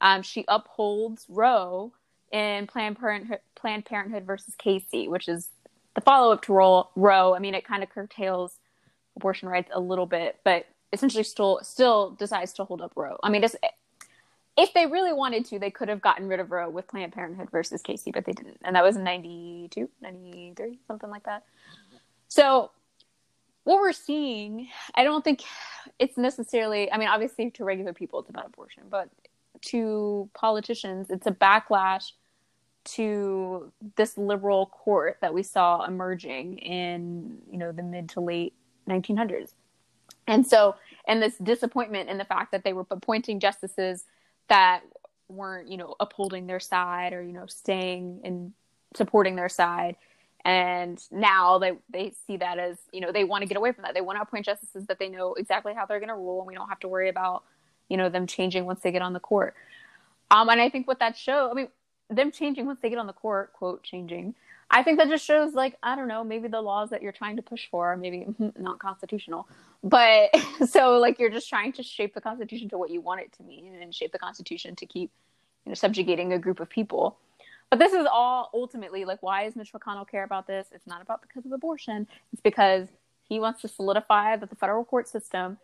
[0.00, 1.92] Um, she upholds Roe
[2.30, 5.48] in Planned Parenthood, Planned Parenthood versus Casey, which is
[5.94, 6.52] the follow up to
[6.94, 7.34] Roe.
[7.34, 8.58] I mean, it kind of curtails
[9.16, 13.16] abortion rights a little bit, but essentially still still decides to hold up Roe.
[13.22, 16.86] I mean, if they really wanted to, they could have gotten rid of Roe with
[16.88, 21.22] Planned Parenthood versus Casey, but they didn't, and that was in 92, 93, something like
[21.22, 21.44] that.
[22.28, 22.70] So
[23.62, 25.42] what we're seeing, I don't think
[25.98, 26.92] it's necessarily.
[26.92, 29.08] I mean, obviously, to regular people, it's about abortion, but
[29.70, 32.12] to politicians, it's a backlash
[32.84, 38.54] to this liberal court that we saw emerging in you know the mid to late
[38.88, 39.52] 1900s
[40.26, 40.74] and so
[41.06, 44.04] and this disappointment in the fact that they were appointing justices
[44.48, 44.82] that
[45.28, 48.52] weren't you know upholding their side or you know staying and
[48.94, 49.96] supporting their side.
[50.46, 53.82] And now they they see that as you know they want to get away from
[53.82, 53.94] that.
[53.94, 56.48] They want to appoint justices that they know exactly how they're going to rule and
[56.48, 57.44] we don't have to worry about
[57.88, 59.54] you know them changing once they get on the court.
[60.30, 61.68] Um and i think what that show i mean
[62.10, 64.34] them changing once they get on the court quote changing
[64.70, 67.36] i think that just shows like i don't know maybe the laws that you're trying
[67.36, 68.26] to push for are maybe
[68.58, 69.48] not constitutional
[69.84, 70.30] but
[70.68, 73.42] so like you're just trying to shape the constitution to what you want it to
[73.42, 75.10] mean and shape the constitution to keep
[75.64, 77.18] you know subjugating a group of people.
[77.70, 80.68] But this is all ultimately like why does mitch mcconnell care about this?
[80.72, 82.06] It's not about because of abortion.
[82.32, 82.88] It's because
[83.28, 85.58] he wants to solidify that the federal court system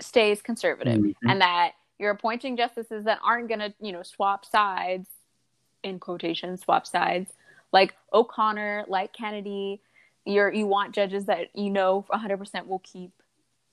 [0.00, 1.14] stays conservative Mhm.
[1.28, 5.08] and that you're appointing justices that aren't going to you know swap sides
[5.86, 7.32] in quotation swap sides.
[7.72, 9.80] Like o'connor like kennedy
[10.26, 13.12] you're you want judges that you know 100% will keep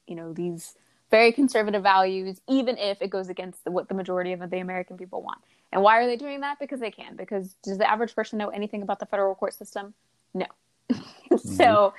[0.07, 0.75] you know these
[1.11, 4.97] very conservative values even if it goes against the, what the majority of the american
[4.97, 5.39] people want.
[5.71, 6.59] And why are they doing that?
[6.59, 7.15] Because they can.
[7.15, 9.93] Because does the average person know anything about the federal court system?
[10.33, 10.45] No.
[11.31, 11.55] Mm-hmm.
[11.55, 11.95] So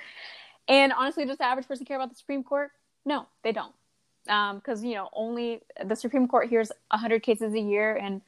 [0.69, 2.71] and honestly does the average person care about the supreme court?
[3.03, 3.73] No they don't.
[4.29, 8.21] Um, because you know only the supreme court hears 100 cases a year and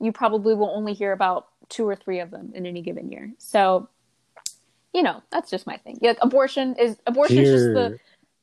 [0.00, 3.32] you probably will only hear about two or three of them in any given year.
[3.38, 3.88] So
[4.94, 5.98] you know that's just my thing.
[6.00, 7.98] Yeah, abortion is abortion is just the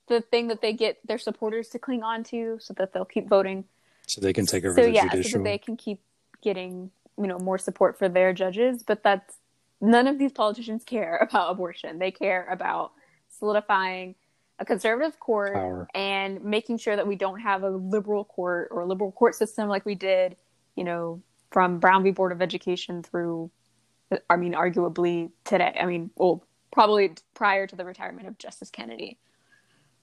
[0.08, 3.28] the thing that they get their supporters to cling on to so that they'll keep
[3.28, 3.66] voting.
[4.08, 6.00] So they can take over so the yeah so that they can keep
[6.42, 8.84] getting you know more support for their judges.
[8.84, 9.38] But that's
[9.82, 12.00] none of these politicians care about abortion.
[12.00, 12.92] They care about
[13.30, 14.16] solidifying
[14.60, 15.88] a conservative court Power.
[15.94, 19.68] and making sure that we don't have a liberal court or a liberal court system
[19.68, 20.38] like we did
[20.76, 21.22] you know
[21.56, 23.50] from brown v board of education through
[24.30, 29.18] i mean arguably today i mean well probably prior to the retirement of justice kennedy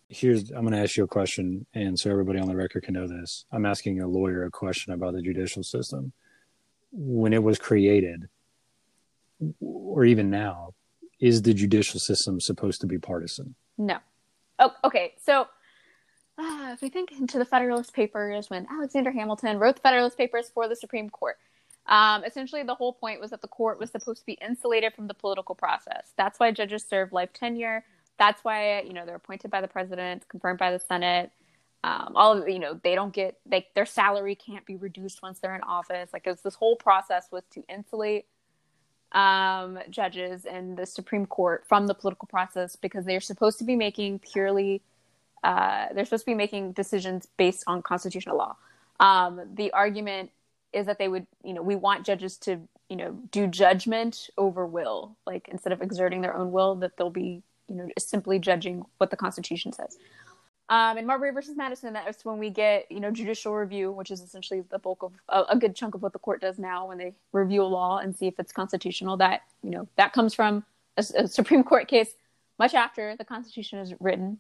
[0.08, 2.92] Here's I'm going to ask you a question, and so everybody on the record can
[2.92, 3.46] know this.
[3.50, 6.12] I'm asking a lawyer a question about the judicial system.
[6.90, 8.28] When it was created,
[9.58, 10.74] or even now,
[11.18, 13.54] is the judicial system supposed to be partisan?
[13.78, 14.00] No.
[14.58, 15.14] Oh, okay.
[15.24, 15.46] So,
[16.42, 20.50] uh, if we think into the Federalist Papers, when Alexander Hamilton wrote the Federalist Papers
[20.52, 21.37] for the Supreme Court,
[21.87, 25.07] um, essentially the whole point was that the court was supposed to be insulated from
[25.07, 26.12] the political process.
[26.16, 27.85] That's why judges serve life tenure.
[28.18, 31.31] That's why you know they're appointed by the president, confirmed by the Senate.
[31.85, 35.40] Um, all of you know, they don't get they their salary can't be reduced once
[35.40, 36.11] they're in office.
[36.12, 38.26] Like it's this whole process was to insulate
[39.12, 43.76] um, judges and the Supreme Court from the political process because they're supposed to be
[43.76, 44.83] making purely
[45.42, 48.57] uh, they're supposed to be making decisions based on constitutional law.
[49.00, 50.31] Um, the argument
[50.72, 54.66] is that they would, you know, we want judges to, you know, do judgment over
[54.66, 58.85] will, like instead of exerting their own will, that they'll be, you know, simply judging
[58.98, 59.98] what the Constitution says.
[60.68, 64.20] Um, in Marbury versus Madison, that's when we get, you know, judicial review, which is
[64.20, 66.96] essentially the bulk of a, a, good chunk of what the court does now when
[66.96, 69.18] they review a law and see if it's constitutional.
[69.18, 70.64] That, you know, that comes from
[70.96, 72.14] a, a Supreme Court case
[72.59, 74.38] much after the Constitution is written.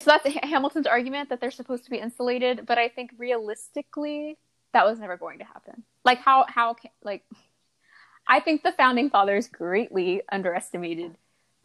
[0.00, 4.36] So that's Hamilton's argument that they're supposed to be insulated, but I think realistically,
[4.72, 5.84] that was never going to happen.
[6.04, 7.24] Like how how like
[8.26, 11.16] I think the founding fathers greatly underestimated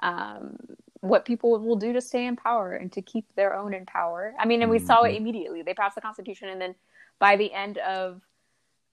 [0.02, 0.58] um,
[1.02, 4.34] what people will do to stay in power and to keep their own in power.
[4.38, 4.86] I mean, and we mm-hmm.
[4.86, 5.18] saw it mm-hmm.
[5.18, 5.62] immediately.
[5.62, 6.76] They passed the Constitution, and then
[7.20, 8.22] by the end of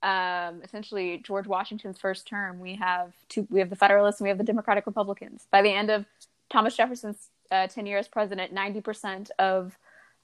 [0.03, 3.47] um, essentially George Washington's first term, we have two.
[3.51, 5.47] We have the Federalists and we have the Democratic Republicans.
[5.51, 6.07] By the end of
[6.51, 9.77] Thomas Jefferson's uh, tenure as president, ninety percent of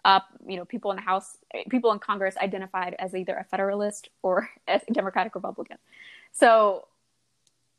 [0.04, 4.08] uh, you know people in the House, people in Congress identified as either a Federalist
[4.22, 5.78] or a Democratic Republican.
[6.32, 6.87] So,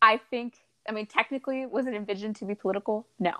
[0.02, 0.56] I think.
[0.86, 3.08] I mean, technically, was it envisioned to be political?
[3.18, 3.36] No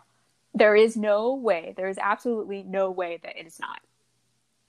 [0.54, 3.82] there is no way there is absolutely no way that it is not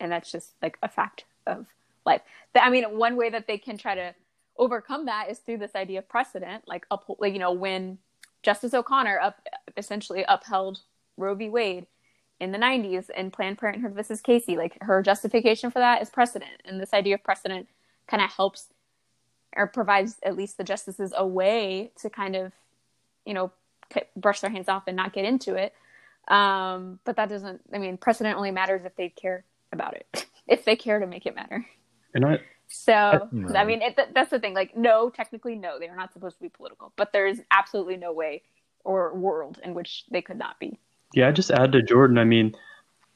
[0.01, 1.67] and that's just like a fact of
[2.07, 2.23] life
[2.57, 4.15] i mean one way that they can try to
[4.57, 7.99] overcome that is through this idea of precedent like up like you know when
[8.43, 10.81] justice o'connor up essentially upheld
[11.17, 11.87] roe v wade
[12.41, 16.63] in the 90s and planned parenthood versus casey like her justification for that is precedent
[16.65, 17.69] and this idea of precedent
[18.07, 18.69] kind of helps
[19.57, 22.53] or provides at least the justices a way to kind of
[23.25, 23.53] you know
[24.17, 25.73] brush their hands off and not get into it.
[26.29, 27.61] Um, but that doesn't.
[27.73, 30.27] I mean, precedent only matters if they care about it.
[30.49, 31.67] if they care to make it matter.
[32.15, 32.41] And I.
[32.67, 34.55] So I, I mean, it, that's the thing.
[34.55, 36.93] Like, no, technically, no, they are not supposed to be political.
[36.97, 38.43] But there's absolutely no way
[38.85, 40.79] or world in which they could not be.
[41.13, 42.19] Yeah, I just add to Jordan.
[42.19, 42.55] I mean,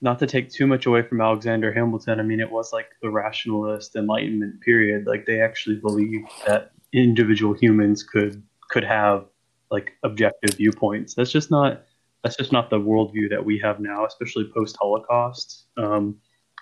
[0.01, 2.21] not to take too much away from Alexander Hamilton.
[2.21, 5.07] I mean, it was like the rationalist Enlightenment period.
[5.07, 9.27] Like they actually believed that individual humans could could have
[9.71, 11.15] like objective viewpoints.
[11.15, 11.83] That's just not
[12.23, 15.67] that's just not the worldview that we have now, especially post Holocaust.
[15.77, 16.17] Um,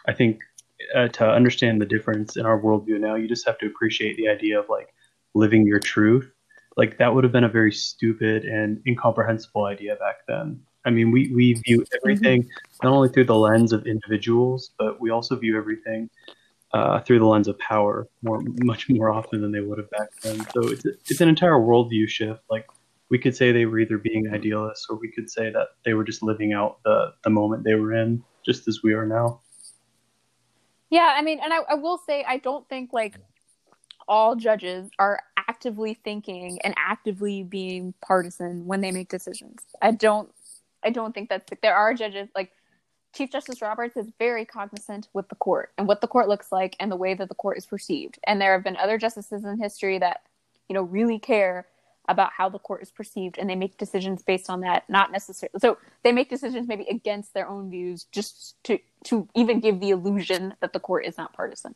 [0.06, 0.40] I think
[0.94, 4.28] uh, to understand the difference in our worldview now, you just have to appreciate the
[4.28, 4.88] idea of like
[5.34, 6.30] living your truth.
[6.76, 10.60] Like that would have been a very stupid and incomprehensible idea back then.
[10.86, 12.86] I mean, we, we view everything mm-hmm.
[12.86, 16.08] not only through the lens of individuals, but we also view everything
[16.72, 20.08] uh, through the lens of power more, much more often than they would have back
[20.22, 20.40] then.
[20.52, 22.40] So it's, it's an entire worldview shift.
[22.48, 22.66] Like
[23.08, 26.04] we could say they were either being idealists or we could say that they were
[26.04, 29.40] just living out the, the moment they were in, just as we are now.
[30.88, 33.16] Yeah, I mean, and I, I will say, I don't think like
[34.06, 39.62] all judges are actively thinking and actively being partisan when they make decisions.
[39.82, 40.30] I don't,
[40.86, 42.52] I don't think that's there are judges like
[43.12, 46.76] Chief Justice Roberts is very cognizant with the court and what the court looks like
[46.78, 48.18] and the way that the court is perceived.
[48.26, 50.20] And there have been other justices in history that,
[50.68, 51.66] you know, really care
[52.08, 55.58] about how the court is perceived and they make decisions based on that not necessarily
[55.58, 59.90] so they make decisions maybe against their own views just to to even give the
[59.90, 61.74] illusion that the court is not partisan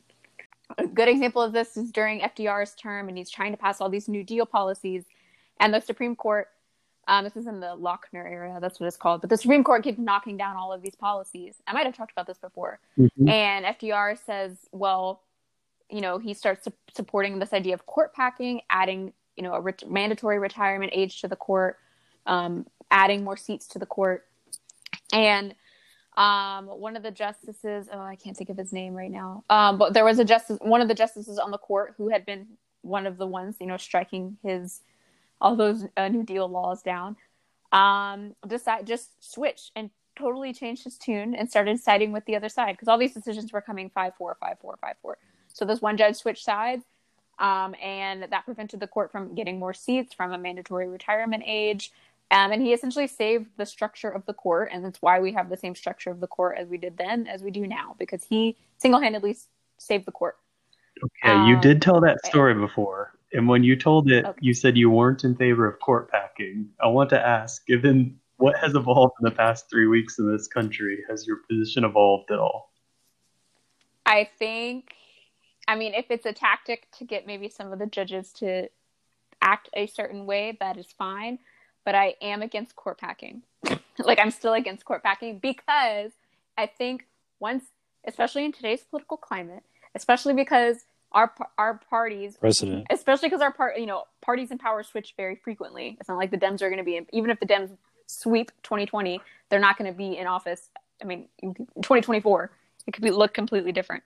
[0.79, 3.89] a good example of this is during fdr's term and he's trying to pass all
[3.89, 5.03] these new deal policies
[5.59, 6.47] and the supreme court
[7.11, 9.21] um, this is in the lochner era that's what it's called.
[9.21, 11.57] But the supreme court keeps knocking down all of these policies.
[11.67, 12.81] I might have talked about this before.
[12.99, 13.29] Mm-hmm.
[13.29, 15.23] and fdr says well
[15.91, 19.89] you know he starts su- supporting this idea of court packing adding you know, a
[19.89, 21.79] mandatory retirement age to the court,
[22.27, 24.27] um, adding more seats to the court.
[25.15, 25.55] And
[26.17, 29.79] um, one of the justices, oh, I can't think of his name right now, um,
[29.79, 32.49] but there was a justice, one of the justices on the court who had been
[32.83, 34.83] one of the ones, you know, striking his
[35.41, 37.17] all those uh, New Deal laws down.
[37.73, 42.49] Um, decide just switch and totally changed his tune and started siding with the other
[42.49, 45.19] side because all these decisions were coming five four five four five four.
[45.49, 46.85] So this one judge switched sides
[47.39, 51.93] um, and that prevented the court from getting more seats from a mandatory retirement age.
[52.33, 55.49] Um, and he essentially saved the structure of the court, and that's why we have
[55.49, 58.23] the same structure of the court as we did then as we do now, because
[58.23, 59.37] he single-handedly
[59.79, 60.37] saved the court.
[61.03, 64.39] Okay, um, you did tell that story before, and when you told it, okay.
[64.41, 66.69] you said you weren't in favor of court packing.
[66.83, 70.49] I want to ask, given what has evolved in the past three weeks in this
[70.49, 72.73] country, has your position evolved at all?
[74.07, 74.95] I think
[75.69, 78.69] I mean, if it's a tactic to get maybe some of the judges to
[79.41, 81.39] act a certain way, that is fine.
[81.85, 83.43] But I am against court packing.
[83.99, 86.11] like I'm still against court packing because
[86.59, 87.07] I think
[87.39, 87.67] once
[88.05, 89.63] especially in today's political climate,
[89.95, 94.83] especially because our our parties precedent, especially because our part, you know, parties in power
[94.83, 95.97] switch very frequently.
[96.01, 98.51] It's not like the Dems are going to be, in, even if the Dems sweep
[98.63, 100.71] 2020, they're not going to be in office.
[101.03, 102.51] I mean, 2024,
[102.87, 104.03] it could be look completely different.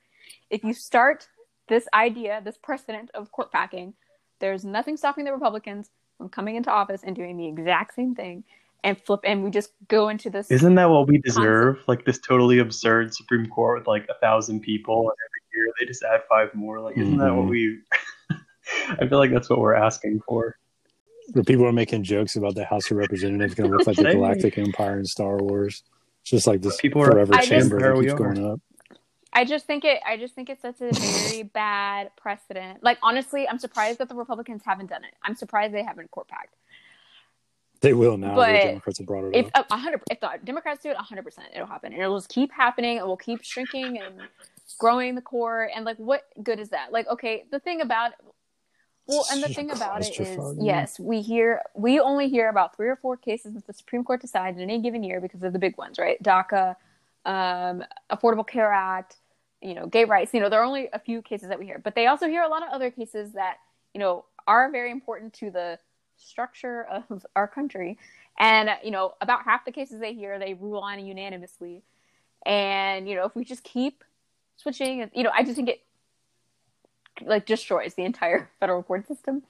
[0.51, 1.29] If you start
[1.69, 3.95] this idea, this precedent of court packing,
[4.41, 8.45] there's nothing stopping the Republicans from coming into office and doing the exact same thing
[8.85, 11.89] and flip and we just go into this isn't that what we deserve concept.
[11.89, 15.87] like this totally absurd supreme court with like a thousand people and every year they
[15.87, 17.21] just add five more like isn't mm-hmm.
[17.21, 17.51] that what mm-hmm.
[17.51, 17.79] we
[19.05, 20.57] i feel like that's what we're asking for
[21.33, 24.05] where people are making jokes about the house of representatives going to look like the
[24.05, 25.83] galactic empire in star wars
[26.23, 28.61] it's just like this people forever chamber that keeps going up
[29.35, 30.01] I just think it.
[30.07, 32.83] I just think it sets a very bad precedent.
[32.83, 35.11] Like honestly, I'm surprised that the Republicans haven't done it.
[35.25, 36.55] I'm surprised they haven't court packed.
[37.81, 38.37] They will now.
[38.37, 39.71] But the Democrats have brought it if, up.
[39.71, 42.97] hundred, if the Democrats do it, hundred percent, it'll happen, and it'll just keep happening.
[42.97, 44.23] It will keep shrinking and
[44.79, 45.71] growing the core.
[45.75, 46.93] And like, what good is that?
[46.93, 48.13] Like, okay, the thing about
[49.07, 52.89] well, and the thing about it is, yes, we hear we only hear about three
[52.89, 55.59] or four cases that the Supreme Court decides in any given year because of the
[55.59, 56.23] big ones, right?
[56.23, 56.77] DACA,
[57.27, 59.17] um, Affordable Care Act,
[59.61, 60.33] you know, gay rights.
[60.33, 62.43] You know, there are only a few cases that we hear, but they also hear
[62.43, 63.59] a lot of other cases that
[63.93, 65.79] you know are very important to the
[66.17, 67.99] structure of our country.
[68.39, 71.83] And, you know, about half the cases they hear, they rule on unanimously.
[72.45, 74.05] And, you know, if we just keep
[74.57, 75.83] switching, you know, I just think it
[77.25, 79.43] like destroys the entire federal court system.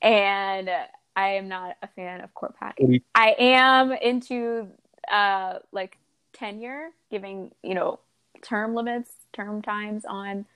[0.00, 0.70] And
[1.14, 3.02] I am not a fan of court packing.
[3.14, 4.68] I am into
[5.10, 5.98] uh like
[6.32, 8.00] tenure, giving, you know,
[8.42, 10.46] term limits, term times on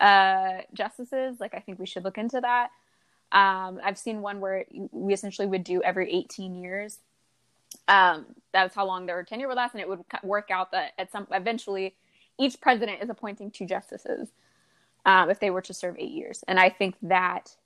[0.00, 1.38] uh justices.
[1.40, 2.70] Like I think we should look into that.
[3.32, 6.98] Um, I've seen one where we essentially would do every 18 years.
[7.88, 11.10] Um, that's how long their tenure would last, and it would work out that at
[11.10, 11.94] some eventually,
[12.38, 14.28] each president is appointing two justices
[15.04, 17.56] um, if they were to serve eight years, and I think that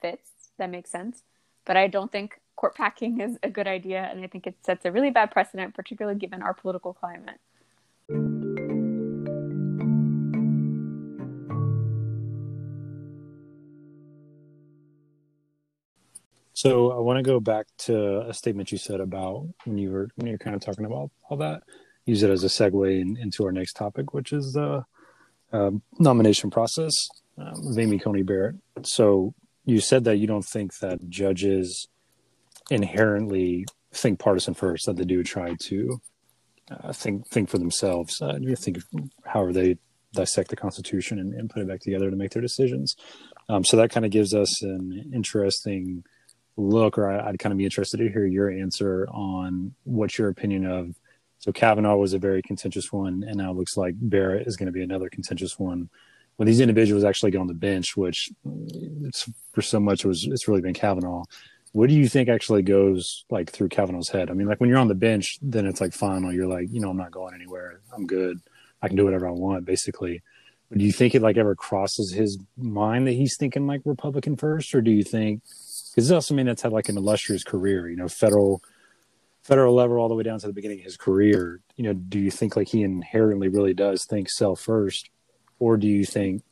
[0.00, 0.30] fits.
[0.58, 1.22] That makes sense,
[1.64, 4.84] but I don't think court packing is a good idea, and I think it sets
[4.84, 7.40] a really bad precedent, particularly given our political climate.
[16.56, 20.08] So I want to go back to a statement you said about when you were
[20.14, 21.64] when you're kind of talking about all that.
[22.06, 24.84] Use it as a segue in, into our next topic, which is the
[25.52, 26.92] uh, nomination process
[27.38, 28.56] um, of Amy Coney Barrett.
[28.82, 31.88] So you said that you don't think that judges
[32.70, 36.00] inherently think partisan first; that they do try to
[36.70, 38.20] uh, think think for themselves.
[38.20, 38.78] Uh, you think
[39.24, 39.78] however they
[40.12, 42.94] dissect the Constitution and, and, put it back together to make their decisions.
[43.48, 46.04] Um, so that kind of gives us an interesting
[46.56, 50.66] look, or I'd kind of be interested to hear your answer on what's your opinion
[50.66, 50.94] of.
[51.44, 54.64] So Kavanaugh was a very contentious one, and now it looks like Barrett is going
[54.64, 55.90] to be another contentious one.
[56.36, 58.50] When these individuals actually get on the bench, which uh,
[59.02, 61.24] it's, for so much it was, it's really been Kavanaugh.
[61.72, 64.30] What do you think actually goes like through Kavanaugh's head?
[64.30, 66.32] I mean, like when you're on the bench, then it's like final.
[66.32, 67.78] You're like, you know, I'm not going anywhere.
[67.94, 68.40] I'm good.
[68.80, 70.22] I can do whatever I want, basically.
[70.70, 74.38] But do you think it like ever crosses his mind that he's thinking like Republican
[74.38, 77.90] first, or do you think because this also mean that's had like an illustrious career,
[77.90, 78.62] you know, federal
[79.44, 81.60] federal level all the way down to the beginning of his career.
[81.76, 85.10] You know, do you think like he inherently really does think self first,
[85.58, 86.42] or do you think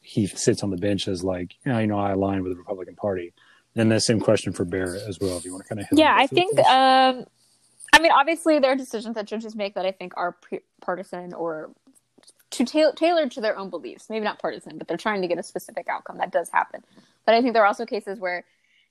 [0.00, 2.58] he sits on the bench as like, you know, you know I align with the
[2.58, 3.34] Republican Party?
[3.76, 5.36] And the same question for Barrett as well.
[5.36, 6.58] If you want to kind of hit yeah, I think.
[6.58, 7.26] Um,
[7.92, 10.36] I mean, obviously, there are decisions that judges make that I think are
[10.80, 11.70] partisan or
[12.50, 14.08] to ta- tailored to their own beliefs.
[14.10, 16.18] Maybe not partisan, but they're trying to get a specific outcome.
[16.18, 16.82] That does happen.
[17.24, 18.44] But I think there are also cases where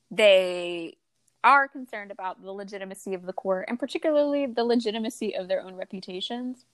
[0.10, 0.96] they
[1.44, 5.76] are concerned about the legitimacy of the court and particularly the legitimacy of their own
[5.76, 6.66] reputations.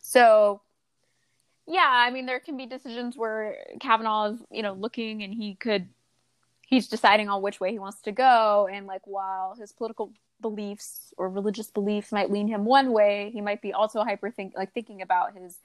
[0.00, 0.60] So,
[1.66, 5.54] yeah, I mean, there can be decisions where Kavanaugh is, you know, looking and he
[5.54, 5.88] could,
[6.66, 8.68] he's deciding on which way he wants to go.
[8.72, 13.40] And like, while his political beliefs or religious beliefs might lean him one way, he
[13.40, 15.58] might be also hyper think, like thinking about his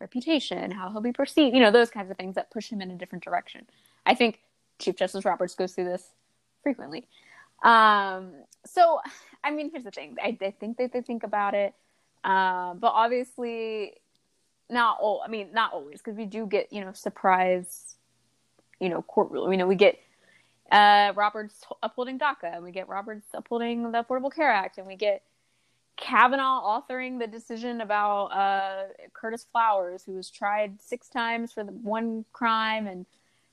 [0.00, 2.90] reputation, how he'll be perceived, you know, those kinds of things that push him in
[2.90, 3.66] a different direction.
[4.06, 4.40] I think
[4.78, 6.10] Chief Justice Roberts goes through this
[6.62, 7.06] frequently.
[7.64, 8.32] Um,
[8.66, 9.00] so,
[9.42, 11.74] I mean, here's the thing: I, I think that they think about it,
[12.22, 13.94] uh, but obviously,
[14.70, 15.22] not all.
[15.24, 17.96] I mean, not always, because we do get you know surprise,
[18.78, 19.50] you know, court rule.
[19.50, 19.98] You know, we get
[20.70, 24.96] uh, Roberts upholding DACA, and we get Roberts upholding the Affordable Care Act, and we
[24.96, 25.22] get
[25.96, 31.72] Kavanaugh authoring the decision about uh, Curtis Flowers, who was tried six times for the
[31.72, 33.06] one crime and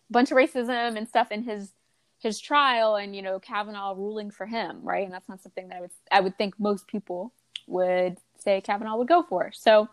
[0.10, 1.72] a bunch of racism and stuff in his
[2.22, 5.04] his trial and you know Kavanaugh ruling for him, right?
[5.04, 7.34] And that's not something that I would I would think most people
[7.68, 9.52] would say Kavanaugh would go for.
[9.54, 9.90] So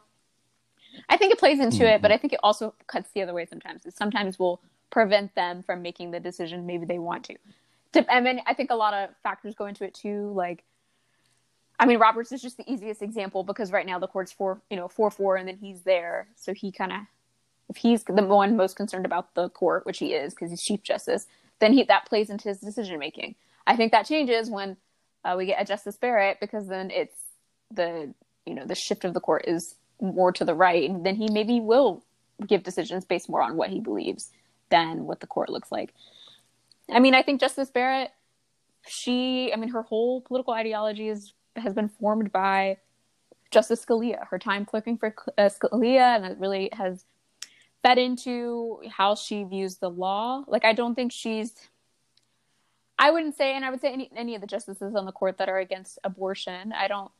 [1.08, 2.14] I think it plays into it, but Mhm.
[2.14, 3.86] I think it also cuts the other way sometimes.
[3.86, 4.60] It sometimes will
[4.90, 7.36] prevent them from making the decision maybe they want to.
[8.08, 10.32] I mean, I think a lot of factors go into it too.
[10.34, 10.64] Like,
[11.78, 14.76] I mean, Roberts is just the easiest example because right now the court's four, you
[14.76, 17.00] know, four four, and then he's there, so he kind of,
[17.68, 20.82] if he's the one most concerned about the court, which he is because he's chief
[20.82, 21.26] justice,
[21.60, 23.34] then he that plays into his decision making.
[23.66, 24.76] I think that changes when
[25.24, 27.16] uh, we get a Justice Barrett because then it's
[27.70, 28.12] the
[28.46, 31.28] you know the shift of the court is more to the right, and then he
[31.30, 32.04] maybe will
[32.46, 34.30] give decisions based more on what he believes
[34.70, 35.92] than what the court looks like.
[36.88, 38.12] I mean, I think Justice Barrett,
[38.86, 42.78] she, I mean, her whole political ideology is has been formed by
[43.50, 44.26] Justice Scalia.
[44.28, 47.04] Her time clerking for uh, Scalia, and it really has
[47.82, 50.44] fed into how she views the law.
[50.46, 51.52] Like, I don't think she's.
[52.98, 55.38] I wouldn't say, and I would say any any of the justices on the court
[55.38, 56.72] that are against abortion.
[56.72, 57.10] I don't.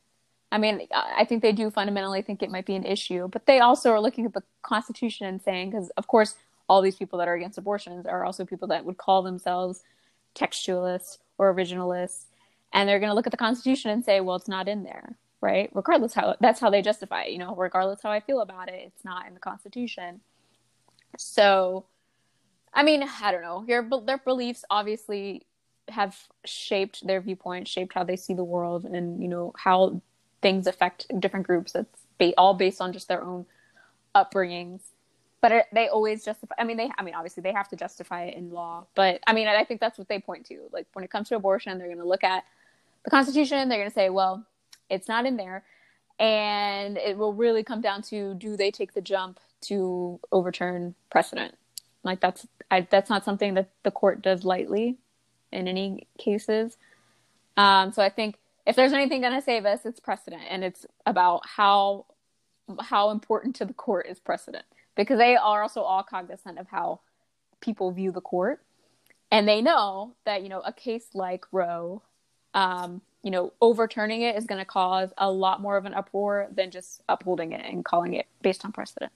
[0.51, 3.59] I mean, I think they do fundamentally think it might be an issue, but they
[3.59, 6.35] also are looking at the Constitution and saying, because of course,
[6.67, 9.83] all these people that are against abortions are also people that would call themselves
[10.35, 12.25] textualists or originalists,
[12.73, 15.15] and they're going to look at the Constitution and say, well, it's not in there,
[15.39, 15.69] right?
[15.73, 18.81] Regardless how that's how they justify it, you know, regardless how I feel about it,
[18.87, 20.19] it's not in the Constitution.
[21.17, 21.85] So,
[22.73, 23.65] I mean, I don't know.
[23.67, 25.45] Your their beliefs obviously
[25.89, 30.01] have shaped their viewpoint, shaped how they see the world, and you know how
[30.41, 31.73] things affect different groups.
[31.73, 33.45] That's ba- all based on just their own
[34.15, 34.81] upbringings.
[35.41, 36.55] But it, they always justify.
[36.57, 36.91] I mean, they.
[36.97, 38.85] I mean, obviously, they have to justify it in law.
[38.95, 40.69] But I mean, I think that's what they point to.
[40.71, 42.43] Like when it comes to abortion, they're going to look at
[43.03, 43.69] the Constitution.
[43.69, 44.45] They're going to say, well,
[44.89, 45.63] it's not in there,
[46.19, 51.55] and it will really come down to do they take the jump to overturn precedent.
[52.03, 54.97] Like that's I, that's not something that the court does lightly
[55.51, 56.77] in any cases.
[57.57, 58.35] Um, so I think
[58.65, 62.05] if there's anything going to save us, it's precedent, and it's about how
[62.79, 66.99] how important to the court is precedent because they are also all cognizant of how
[67.61, 68.61] people view the court,
[69.31, 72.01] and they know that you know a case like Roe,
[72.53, 76.47] um, you know, overturning it is going to cause a lot more of an uproar
[76.51, 79.11] than just upholding it and calling it based on precedent.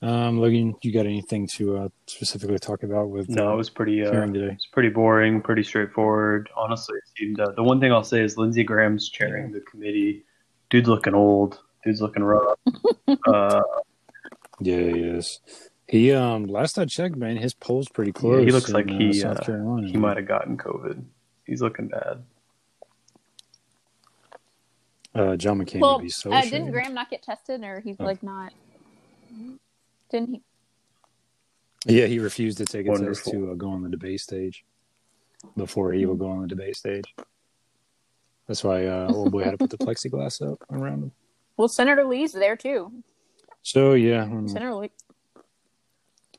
[0.00, 3.68] Um, Logan, you got anything to uh, specifically talk about with No, uh, it was
[3.68, 4.04] pretty.
[4.04, 4.52] Uh, today?
[4.52, 6.48] it's pretty boring, pretty straightforward.
[6.56, 7.40] Honestly, it seemed.
[7.40, 10.24] Uh, the one thing I'll say is Lindsey Graham's chairing the committee.
[10.70, 11.58] Dude's looking old.
[11.84, 12.58] Dude's looking rough.
[13.26, 13.60] uh,
[14.60, 15.40] Yeah, he is.
[15.88, 18.44] He um last I checked, man, his poll's pretty Yeah, close.
[18.44, 19.88] he looks in, like uh, he, South uh, Carolina.
[19.88, 21.02] he might have gotten COVID.
[21.46, 22.22] He's looking bad.
[25.14, 26.32] Uh, John McCain well, would be so.
[26.32, 26.70] uh, didn't.
[26.70, 28.04] Graham not get tested, or he's Oh.
[28.04, 28.52] like not?
[30.10, 30.42] Didn't he?
[31.86, 34.64] Yeah, he refused to take a test to uh, go on the debate stage
[35.56, 37.14] before he would go on the debate stage.
[38.46, 41.12] That's why uh, old boy had to put the plexiglass up around him.
[41.56, 42.92] Well, Senator Lee's there too.
[43.62, 44.90] So yeah, um, Senator Lee.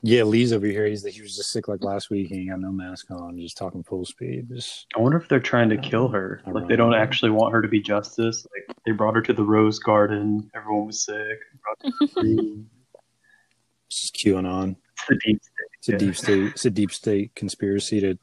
[0.02, 0.86] yeah, Lee's over here.
[0.86, 2.28] He's he was just sick like last week.
[2.28, 4.48] He ain't got no mask on, just talking full speed.
[4.48, 6.42] Just I wonder if they're trying to kill her.
[6.46, 6.96] I Like they don't know.
[6.96, 8.46] actually want her to be justice.
[8.54, 10.50] Like they brought her to the Rose Garden.
[10.54, 11.38] Everyone was sick.
[13.90, 14.76] Brought her to it's just QAnon.
[14.98, 15.68] It's the deep state.
[15.78, 15.98] It's a Yeah.
[15.98, 16.44] deep state.
[16.52, 18.18] It's a deep state conspiracy to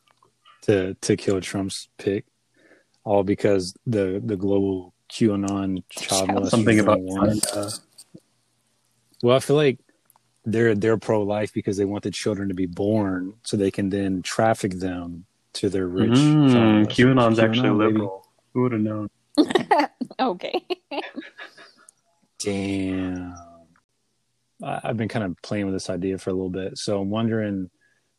[0.63, 2.26] to to kill Trump's pick,
[3.03, 7.43] all because the the global QAnon child molesters Something about don't want it.
[7.53, 7.70] China.
[9.24, 9.80] Well, I feel like
[10.45, 13.89] they're they're pro life because they want the children to be born so they can
[13.89, 16.11] then traffic them to their rich.
[16.11, 17.05] Mm, child molesters.
[17.15, 17.93] QAnon's actually QAnon, baby.
[17.93, 18.28] liberal.
[18.53, 19.09] Who would have known?
[20.20, 20.65] Okay.
[22.39, 23.36] Damn.
[24.64, 27.70] I've been kind of playing with this idea for a little bit, so I'm wondering.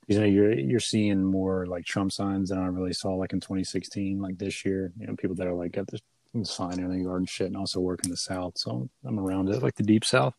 [0.06, 3.40] You know, you're you're seeing more like Trump signs than I really saw like in
[3.40, 4.90] 2016, like this year.
[4.98, 6.00] You know, people that are like got this
[6.44, 9.48] sign in the yard and shit, and also work in the South, so I'm around
[9.50, 10.34] it, like the deep South.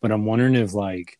[0.00, 1.18] But I'm wondering if like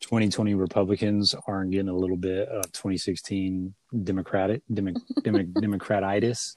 [0.00, 4.92] 2020 Republicans aren't getting a little bit of 2016 Democratic Demo,
[5.22, 6.56] Demo, Democratitis,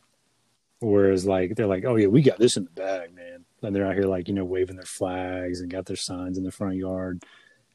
[0.80, 3.45] whereas like they're like, oh yeah, we got this in the bag, man.
[3.64, 6.43] And they're out here like you know waving their flags and got their signs in
[6.43, 7.24] the front yard,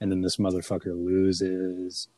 [0.00, 2.08] and then this motherfucker loses,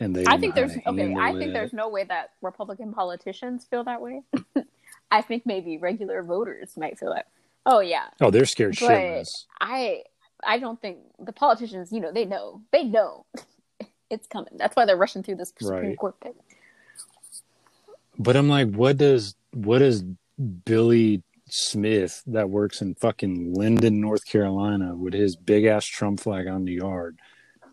[0.00, 0.24] and they.
[0.26, 1.14] I think there's okay.
[1.14, 1.52] I think it.
[1.52, 4.22] there's no way that Republican politicians feel that way.
[5.10, 7.26] I think maybe regular voters might feel that.
[7.66, 9.44] Oh yeah, Oh, they're scared but shitless.
[9.60, 10.02] I
[10.44, 11.92] I don't think the politicians.
[11.92, 12.62] You know, they know.
[12.72, 13.26] They know
[14.10, 14.54] it's coming.
[14.56, 15.98] That's why they're rushing through this Supreme Right.
[15.98, 16.34] Court pick.
[18.18, 20.04] But I'm like, what does what does
[20.64, 21.22] Billy
[21.56, 26.64] Smith that works in fucking Linden, North Carolina, with his big ass Trump flag on
[26.64, 27.20] the yard?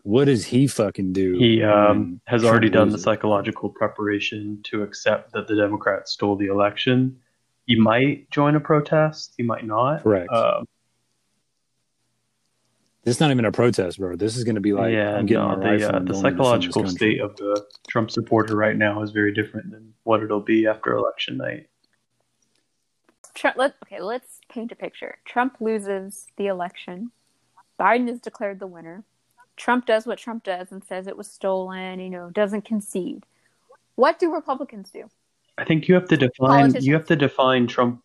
[0.04, 1.36] What does he fucking do?
[1.36, 3.04] He um, has Trump already done the loses?
[3.04, 7.18] psychological preparation to accept that the Democrats stole the election.
[7.66, 9.34] He might join a protest.
[9.36, 10.04] He might not.
[10.04, 10.32] Correct.
[10.32, 10.64] Um,
[13.02, 14.14] This is not even a protest, bro.
[14.14, 15.86] This is going to be like yeah, I'm getting no, the, uh, the going to
[15.86, 20.22] defend this psychological state of the Trump supporter right now is very different than what
[20.22, 21.66] it'll be after election night.
[23.34, 25.18] Trump, let, okay, let's paint a picture.
[25.24, 27.10] Trump loses the election.
[27.80, 29.04] Biden is declared the winner.
[29.56, 33.24] Trump does what Trump does and says it was stolen, you know, doesn't concede.
[33.96, 35.10] What do Republicans do?
[35.58, 38.02] I think you have to define you have to define Trump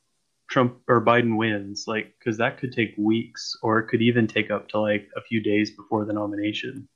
[0.49, 4.51] Trump or Biden wins like because that could take weeks or it could even take
[4.51, 6.87] up to like a few days before the nomination.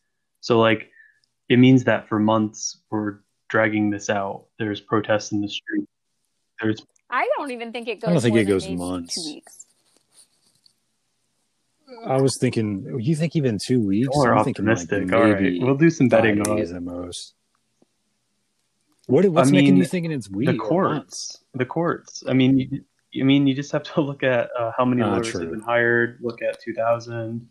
[0.42, 0.90] So like
[1.50, 3.20] it means that for months we're
[3.50, 4.46] dragging this out.
[4.60, 5.88] There's protests in the street.
[6.62, 8.09] There's I don't even think it goes.
[8.09, 9.16] I don't think it goes months.
[9.16, 9.66] Two weeks.
[12.05, 14.07] I was thinking, you think even two weeks?
[14.14, 15.12] more I'm like optimistic.
[15.12, 16.78] All right, we'll do some betting on days it.
[16.78, 17.34] at most.
[19.07, 20.51] What, what's making mean, you thinking it's weeks?
[20.53, 21.43] the courts.
[21.53, 22.24] The courts.
[22.28, 25.12] I mean, you, I mean, you just have to look at uh, how many Ah,
[25.12, 25.41] lawyers true.
[25.41, 26.20] have been hired.
[26.22, 27.45] Look at 2000.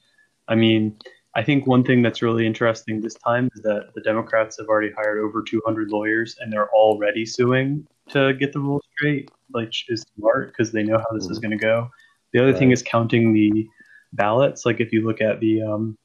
[0.48, 0.96] I mean,
[1.34, 4.90] I think one thing that's really interesting this time is that the Democrats have already
[4.96, 10.04] hired over 200 lawyers, and they're already suing to get the rules straight, which is
[10.16, 11.88] smart because they know how this is going to go.
[12.32, 13.68] The other thing is counting the
[14.12, 14.64] ballots.
[14.64, 15.98] Like if you look at the um,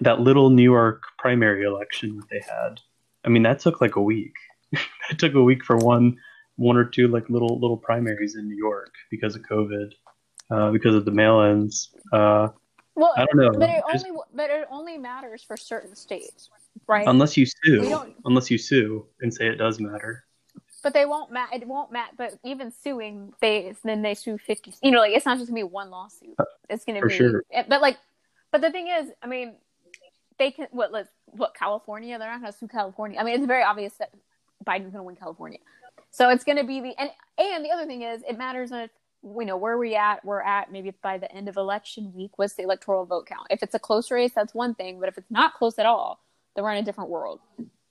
[0.00, 2.80] that little New York primary election that they had,
[3.24, 4.34] I mean, that took like a week.
[4.72, 6.16] it took a week for one
[6.56, 9.92] one or two like little little primaries in New York because of COVID,
[10.50, 11.90] uh, because of the mail-ins.
[12.12, 12.48] Uh,
[12.96, 13.58] Well, I don't know.
[13.58, 16.50] but it Just- only but it only matters for certain states,
[16.88, 17.06] right?
[17.06, 20.24] unless you sue, unless you sue and say it does matter.
[20.82, 21.48] But they won't mat.
[21.52, 22.10] It won't mat.
[22.16, 24.74] But even suing, they then they sue fifty.
[24.82, 26.36] You know, like it's not just gonna be one lawsuit.
[26.68, 27.14] It's gonna Uh, For be.
[27.16, 27.44] sure.
[27.68, 27.98] But like,
[28.52, 29.54] but the thing is, I mean,
[30.38, 30.92] they can what?
[30.92, 32.18] Let what California?
[32.18, 33.18] They're not gonna sue California.
[33.18, 34.10] I mean, it's very obvious that
[34.66, 35.58] Biden's gonna win California.
[36.10, 38.90] So it's gonna be the and and the other thing is, it matters if
[39.22, 40.24] we know where we at.
[40.24, 42.32] We're at maybe by the end of election week.
[42.36, 43.48] What's the electoral vote count?
[43.50, 45.00] If it's a close race, that's one thing.
[45.00, 46.20] But if it's not close at all,
[46.54, 47.40] then we're in a different world.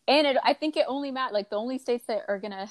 [0.07, 2.69] And it, I think it only matters like the only states that are gonna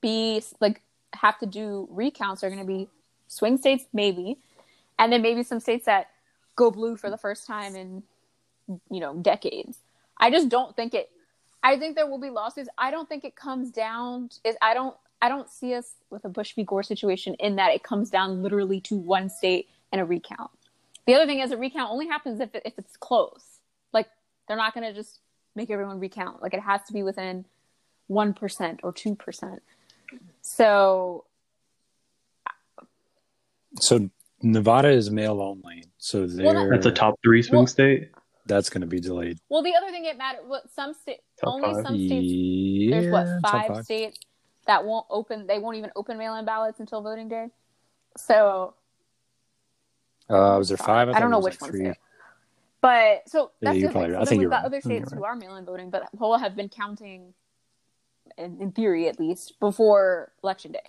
[0.00, 0.82] be like
[1.14, 2.88] have to do recounts are gonna be
[3.26, 4.38] swing states maybe,
[4.98, 6.08] and then maybe some states that
[6.56, 8.02] go blue for the first time in
[8.90, 9.78] you know decades.
[10.16, 11.10] I just don't think it.
[11.62, 12.68] I think there will be lawsuits.
[12.78, 14.30] I don't think it comes down.
[14.44, 14.96] Is I don't.
[15.20, 16.62] I don't see us with a Bush v.
[16.62, 20.50] Gore situation in that it comes down literally to one state and a recount.
[21.06, 23.58] The other thing is a recount only happens if it, if it's close.
[23.92, 24.08] Like
[24.46, 25.18] they're not going to just
[25.54, 26.42] make everyone recount.
[26.42, 27.44] Like it has to be within
[28.06, 29.62] one percent or two percent.
[30.42, 31.24] So
[33.80, 34.08] So
[34.42, 35.84] Nevada is mail only.
[35.98, 38.10] So Well, there, That's a top three swing Well- state.
[38.46, 39.36] That's going to be delayed.
[39.50, 40.40] well, the other thing it matters.
[40.46, 41.84] What some states Top only five.
[41.84, 44.18] some states Yeah, there's what top five, states
[44.66, 47.48] that won't open they won't even open mail-in ballots until voting day
[48.16, 48.72] so
[50.30, 51.08] Uh, was there five?
[51.08, 51.84] i, thought don't know which like ones three.
[51.84, 51.96] there
[52.80, 54.22] but so Yeah, that's you're the probably right.
[54.22, 54.66] I think we've you're got right.
[54.66, 54.88] other mm-hmm.
[54.88, 57.34] states you're who are mail-in voting but will have been counting
[58.36, 60.80] in, in theory at least before election day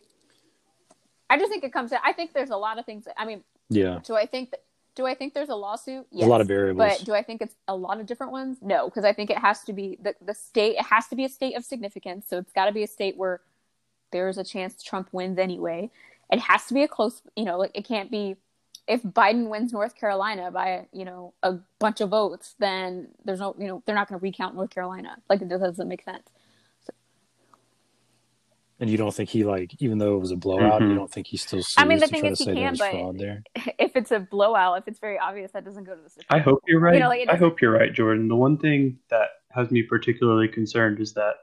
[1.30, 3.26] i just think it comes to i think there's a lot of things that, i
[3.26, 4.64] mean Yeah, do i think that
[4.96, 6.98] do i think there's a lawsuit There's a lot of variables.
[6.98, 8.58] but do I think it's a lot of different ones?
[8.62, 10.76] No, because I think it has to be the, the state.
[10.76, 12.26] It has to be a state of significance.
[12.30, 13.40] So it's got to be a state where
[14.12, 15.90] there's a chance Trump wins anyway.
[16.30, 17.22] It has to be a close.
[17.38, 18.36] You know, like it can't be
[18.90, 23.56] if Biden wins North Carolina by you know a bunch of votes, then there's no
[23.58, 25.18] you know they're not going to recount North Carolina.
[25.30, 26.28] Like it just doesn't make sense.
[28.82, 30.90] and you don't think he like, even though it was a blowout, Mhm.
[30.90, 32.64] you don't think he still sues I mean, the to thing is he say there
[32.64, 33.44] can, was but- fraud there?
[33.78, 36.28] if it's a blowout, if it's very obvious, that doesn't go to the Supreme.
[36.30, 36.94] I hope you're right.
[36.94, 38.30] You know, like, I hope you're right, Jordan.
[38.30, 41.34] The one thing that has me particularly concerned is that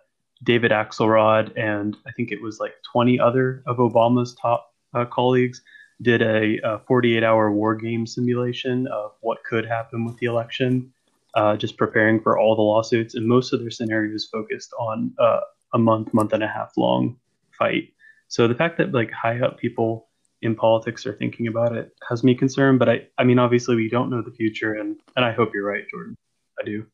[0.45, 5.61] David Axelrod and I think it was like 20 other of Obama's top uh, colleagues
[6.03, 10.93] did a, a 48 hour war game simulation of what could happen with the election,
[11.35, 13.15] uh, just preparing for all the lawsuits.
[13.15, 15.41] And most of their scenarios focused on uh,
[15.75, 17.17] a month, month and a half long
[17.59, 17.93] fight.
[18.29, 20.09] So the fact that like high up people
[20.43, 22.79] in politics are thinking about it has me concerned.
[22.79, 25.67] But I, I mean, obviously we don't know the future, and and I hope you're
[25.67, 26.17] right, Jordan.
[26.61, 26.87] I do.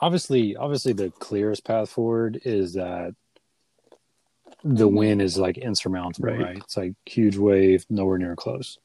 [0.00, 3.14] Obviously, obviously, the clearest path forward is that
[4.74, 4.96] the Mhm.
[4.96, 6.40] win is like insurmountable, Right.
[6.40, 6.56] right?
[6.58, 8.78] It's like huge wave, nowhere near close.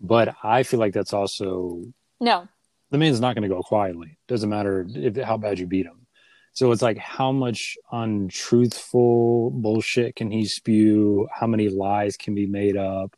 [0.00, 1.82] But I feel like that's also
[2.20, 2.46] No,
[2.90, 4.18] the man's not going to go quietly.
[4.28, 6.06] Doesn't matter if, how bad you beat him.
[6.52, 11.26] So it's like how much untruthful bullshit can he spew?
[11.32, 13.16] How many lies can be made up?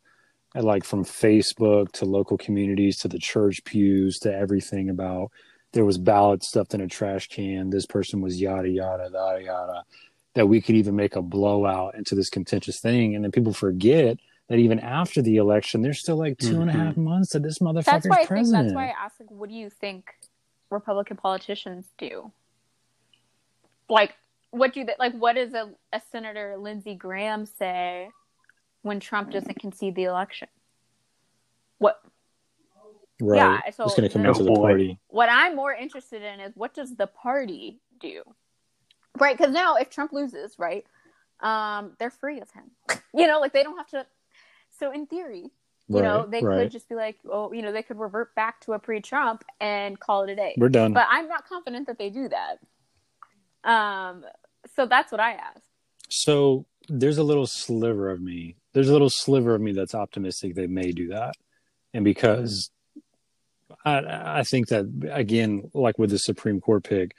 [0.55, 5.31] And like from Facebook to local communities to the church pews to everything about
[5.73, 7.69] there was ballots stuffed in a trash can.
[7.69, 9.83] This person was yada yada yada yada.
[10.37, 14.17] That we could even make a blowout into this contentious thing, and then people forget
[14.49, 17.03] that even after the election, there's still like two and a half mm-hmm.
[17.03, 18.67] months that this motherfucker's That's why I think president.
[18.67, 20.13] that's why I asked like what do you think
[20.69, 22.31] Republican politicians do?
[23.89, 24.15] Like
[24.51, 28.09] what do they like what does a, a Senator Lindsey Graham say
[28.83, 30.47] when Trump doesn't concede the election?
[31.79, 31.99] What
[33.19, 33.61] right.
[33.65, 34.99] yeah, so it's going to come the- out to the Oh, party.
[35.07, 38.21] what I'm more interested in is what does the party do?
[39.19, 40.85] Right, because now if Trump loses, right,
[41.39, 42.71] um, they're free of him.
[43.13, 44.05] you know, like they don't have to.
[44.79, 45.51] So in theory,
[45.89, 46.63] you know, they right.
[46.63, 49.97] could just be like, oh, you know, they could revert back to a pre-Trump and
[49.99, 50.53] call it a day.
[50.57, 50.91] We're done.
[50.93, 52.59] But I'm not confident that they do that.
[53.69, 54.25] Um,
[54.75, 55.63] so that's what I asked.
[56.09, 58.55] So there's a little sliver of me.
[58.73, 61.35] There's a little sliver of me that's optimistic they may do that,
[61.93, 62.69] and because
[63.83, 67.15] I, I think that again, like with the Supreme Court pick,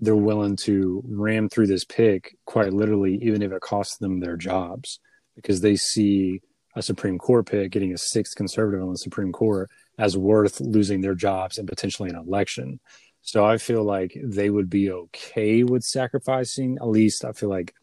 [0.00, 4.36] they're willing to ram through this pick quite literally, even if it costs them their
[4.36, 5.00] jobs,
[5.36, 6.40] because they see
[6.76, 11.00] a Supreme Court pick getting a sixth conservative on the Supreme Court as worth losing
[11.00, 12.80] their jobs and potentially an election.
[13.22, 16.76] So I feel like they would be okay with sacrificing.
[16.80, 17.74] At least I feel like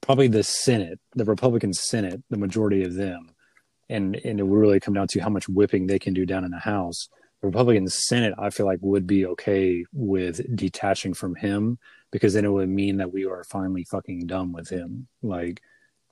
[0.00, 3.30] probably the Senate, the Republican Senate, the majority of them,
[3.88, 6.44] and and it will really come down to how much whipping they can do down
[6.44, 7.08] in the House.
[7.42, 11.78] The Republican Senate, I feel like, would be okay with detaching from him
[12.12, 15.08] because then it would mean that we are finally fucking done with him.
[15.24, 15.60] Like,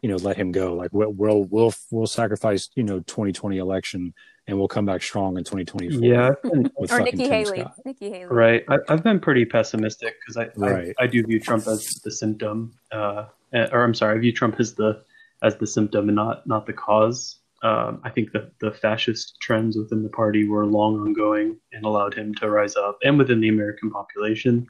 [0.03, 0.75] you know, let him go.
[0.75, 4.13] Like, we'll we'll we'll, we'll sacrifice, you know, 2020 election,
[4.49, 6.05] and we'll come back strong in 2024.
[6.05, 6.31] Yeah,
[6.77, 7.61] with Or Nikki Tim Haley.
[7.61, 7.75] Scott.
[7.85, 8.25] Nikki Haley.
[8.25, 8.65] right.
[8.69, 10.95] I, I've been pretty pessimistic because I, Right.
[10.99, 14.33] I I do view Trump as the symptom, uh, eh, or I'm sorry, I view
[14.33, 15.05] Trump as the
[15.45, 17.37] as the symptom and not not the cause.
[17.63, 22.15] Um, I think that the fascist trends within the party were long ongoing and allowed
[22.15, 24.67] him to rise up, and within the American population.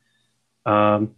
[0.67, 1.15] Um,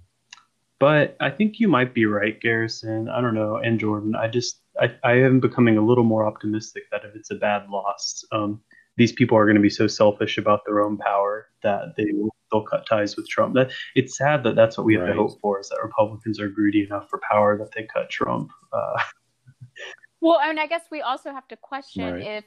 [0.78, 3.08] but I think you might be right, Garrison.
[3.08, 4.14] I don't know, and Jordan.
[4.16, 7.68] I just I, I am becoming a little more optimistic that if it's a bad
[7.70, 8.60] loss, um,
[8.96, 12.34] these people are going to be so selfish about their own power that they will
[12.50, 13.54] they'll cut ties with Trump.
[13.54, 15.14] That it's sad that that's what we have Right.
[15.14, 18.50] to hope for is that Republicans are greedy enough for power that they cut Trump.
[18.72, 19.00] Uh,
[20.22, 22.22] Well, and I guess we also have to question Right.
[22.22, 22.44] if,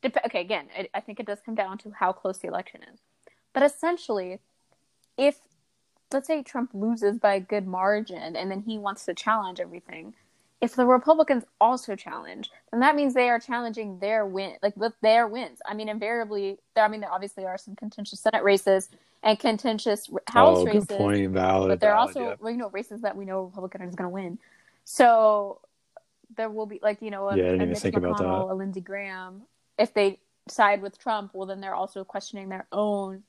[0.00, 2.80] dep- okay, again, I, I think it does come down to how close the election
[2.92, 3.00] is.
[3.52, 4.40] But essentially,
[5.18, 5.38] if,
[6.10, 10.14] let's say Trump loses by a good margin and then he wants to challenge everything,
[10.62, 14.94] if the Republicans also challenge, then that means they are challenging their win, like with
[15.02, 15.60] their wins.
[15.66, 18.88] I mean, invariably, there, I mean, there obviously are some contentious Senate races
[19.22, 21.32] and contentious House oh, races point.
[21.32, 21.68] Valid.
[21.68, 22.48] but there are also yeah.
[22.48, 24.38] you know races that we know Republican is going to win.
[24.84, 25.60] So
[26.36, 28.48] there will be like you know a, Yeah, I didn't a even think about McConnell,
[28.48, 28.52] that.
[28.52, 29.42] a Lindsey Graham.
[29.78, 33.22] If they side with Trump, well then they're also questioning their own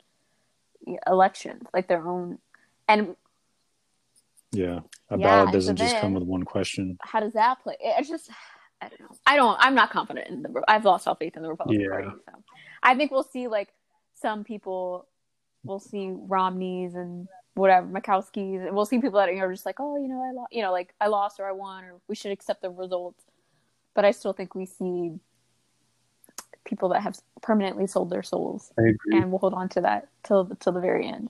[1.07, 2.39] elections, like their own.
[2.87, 3.15] And
[4.51, 4.79] Yeah,
[5.09, 6.97] a Yeah, ballot doesn't so just come with one question.
[7.01, 7.75] how does that play?
[7.79, 8.29] It's just
[8.81, 9.15] I don't know.
[9.25, 9.57] I don't.
[9.61, 10.61] I'm not confident in the.
[10.67, 11.89] I've lost all faith in the Republican Yeah.
[11.89, 12.09] Party.
[12.25, 12.43] So
[12.81, 13.69] I think we'll see like
[14.13, 15.07] some people.
[15.63, 19.97] We'll see Romneys and whatever Murkowski's, and we'll see people that are just like, oh,
[19.97, 22.31] you know, I lost, you know, like I lost or I won, or we should
[22.31, 23.23] accept the results.
[23.93, 25.19] But I still think we see
[26.65, 29.17] people that have permanently sold their souls, I agree.
[29.17, 31.29] and we'll hold on to that till till the very end.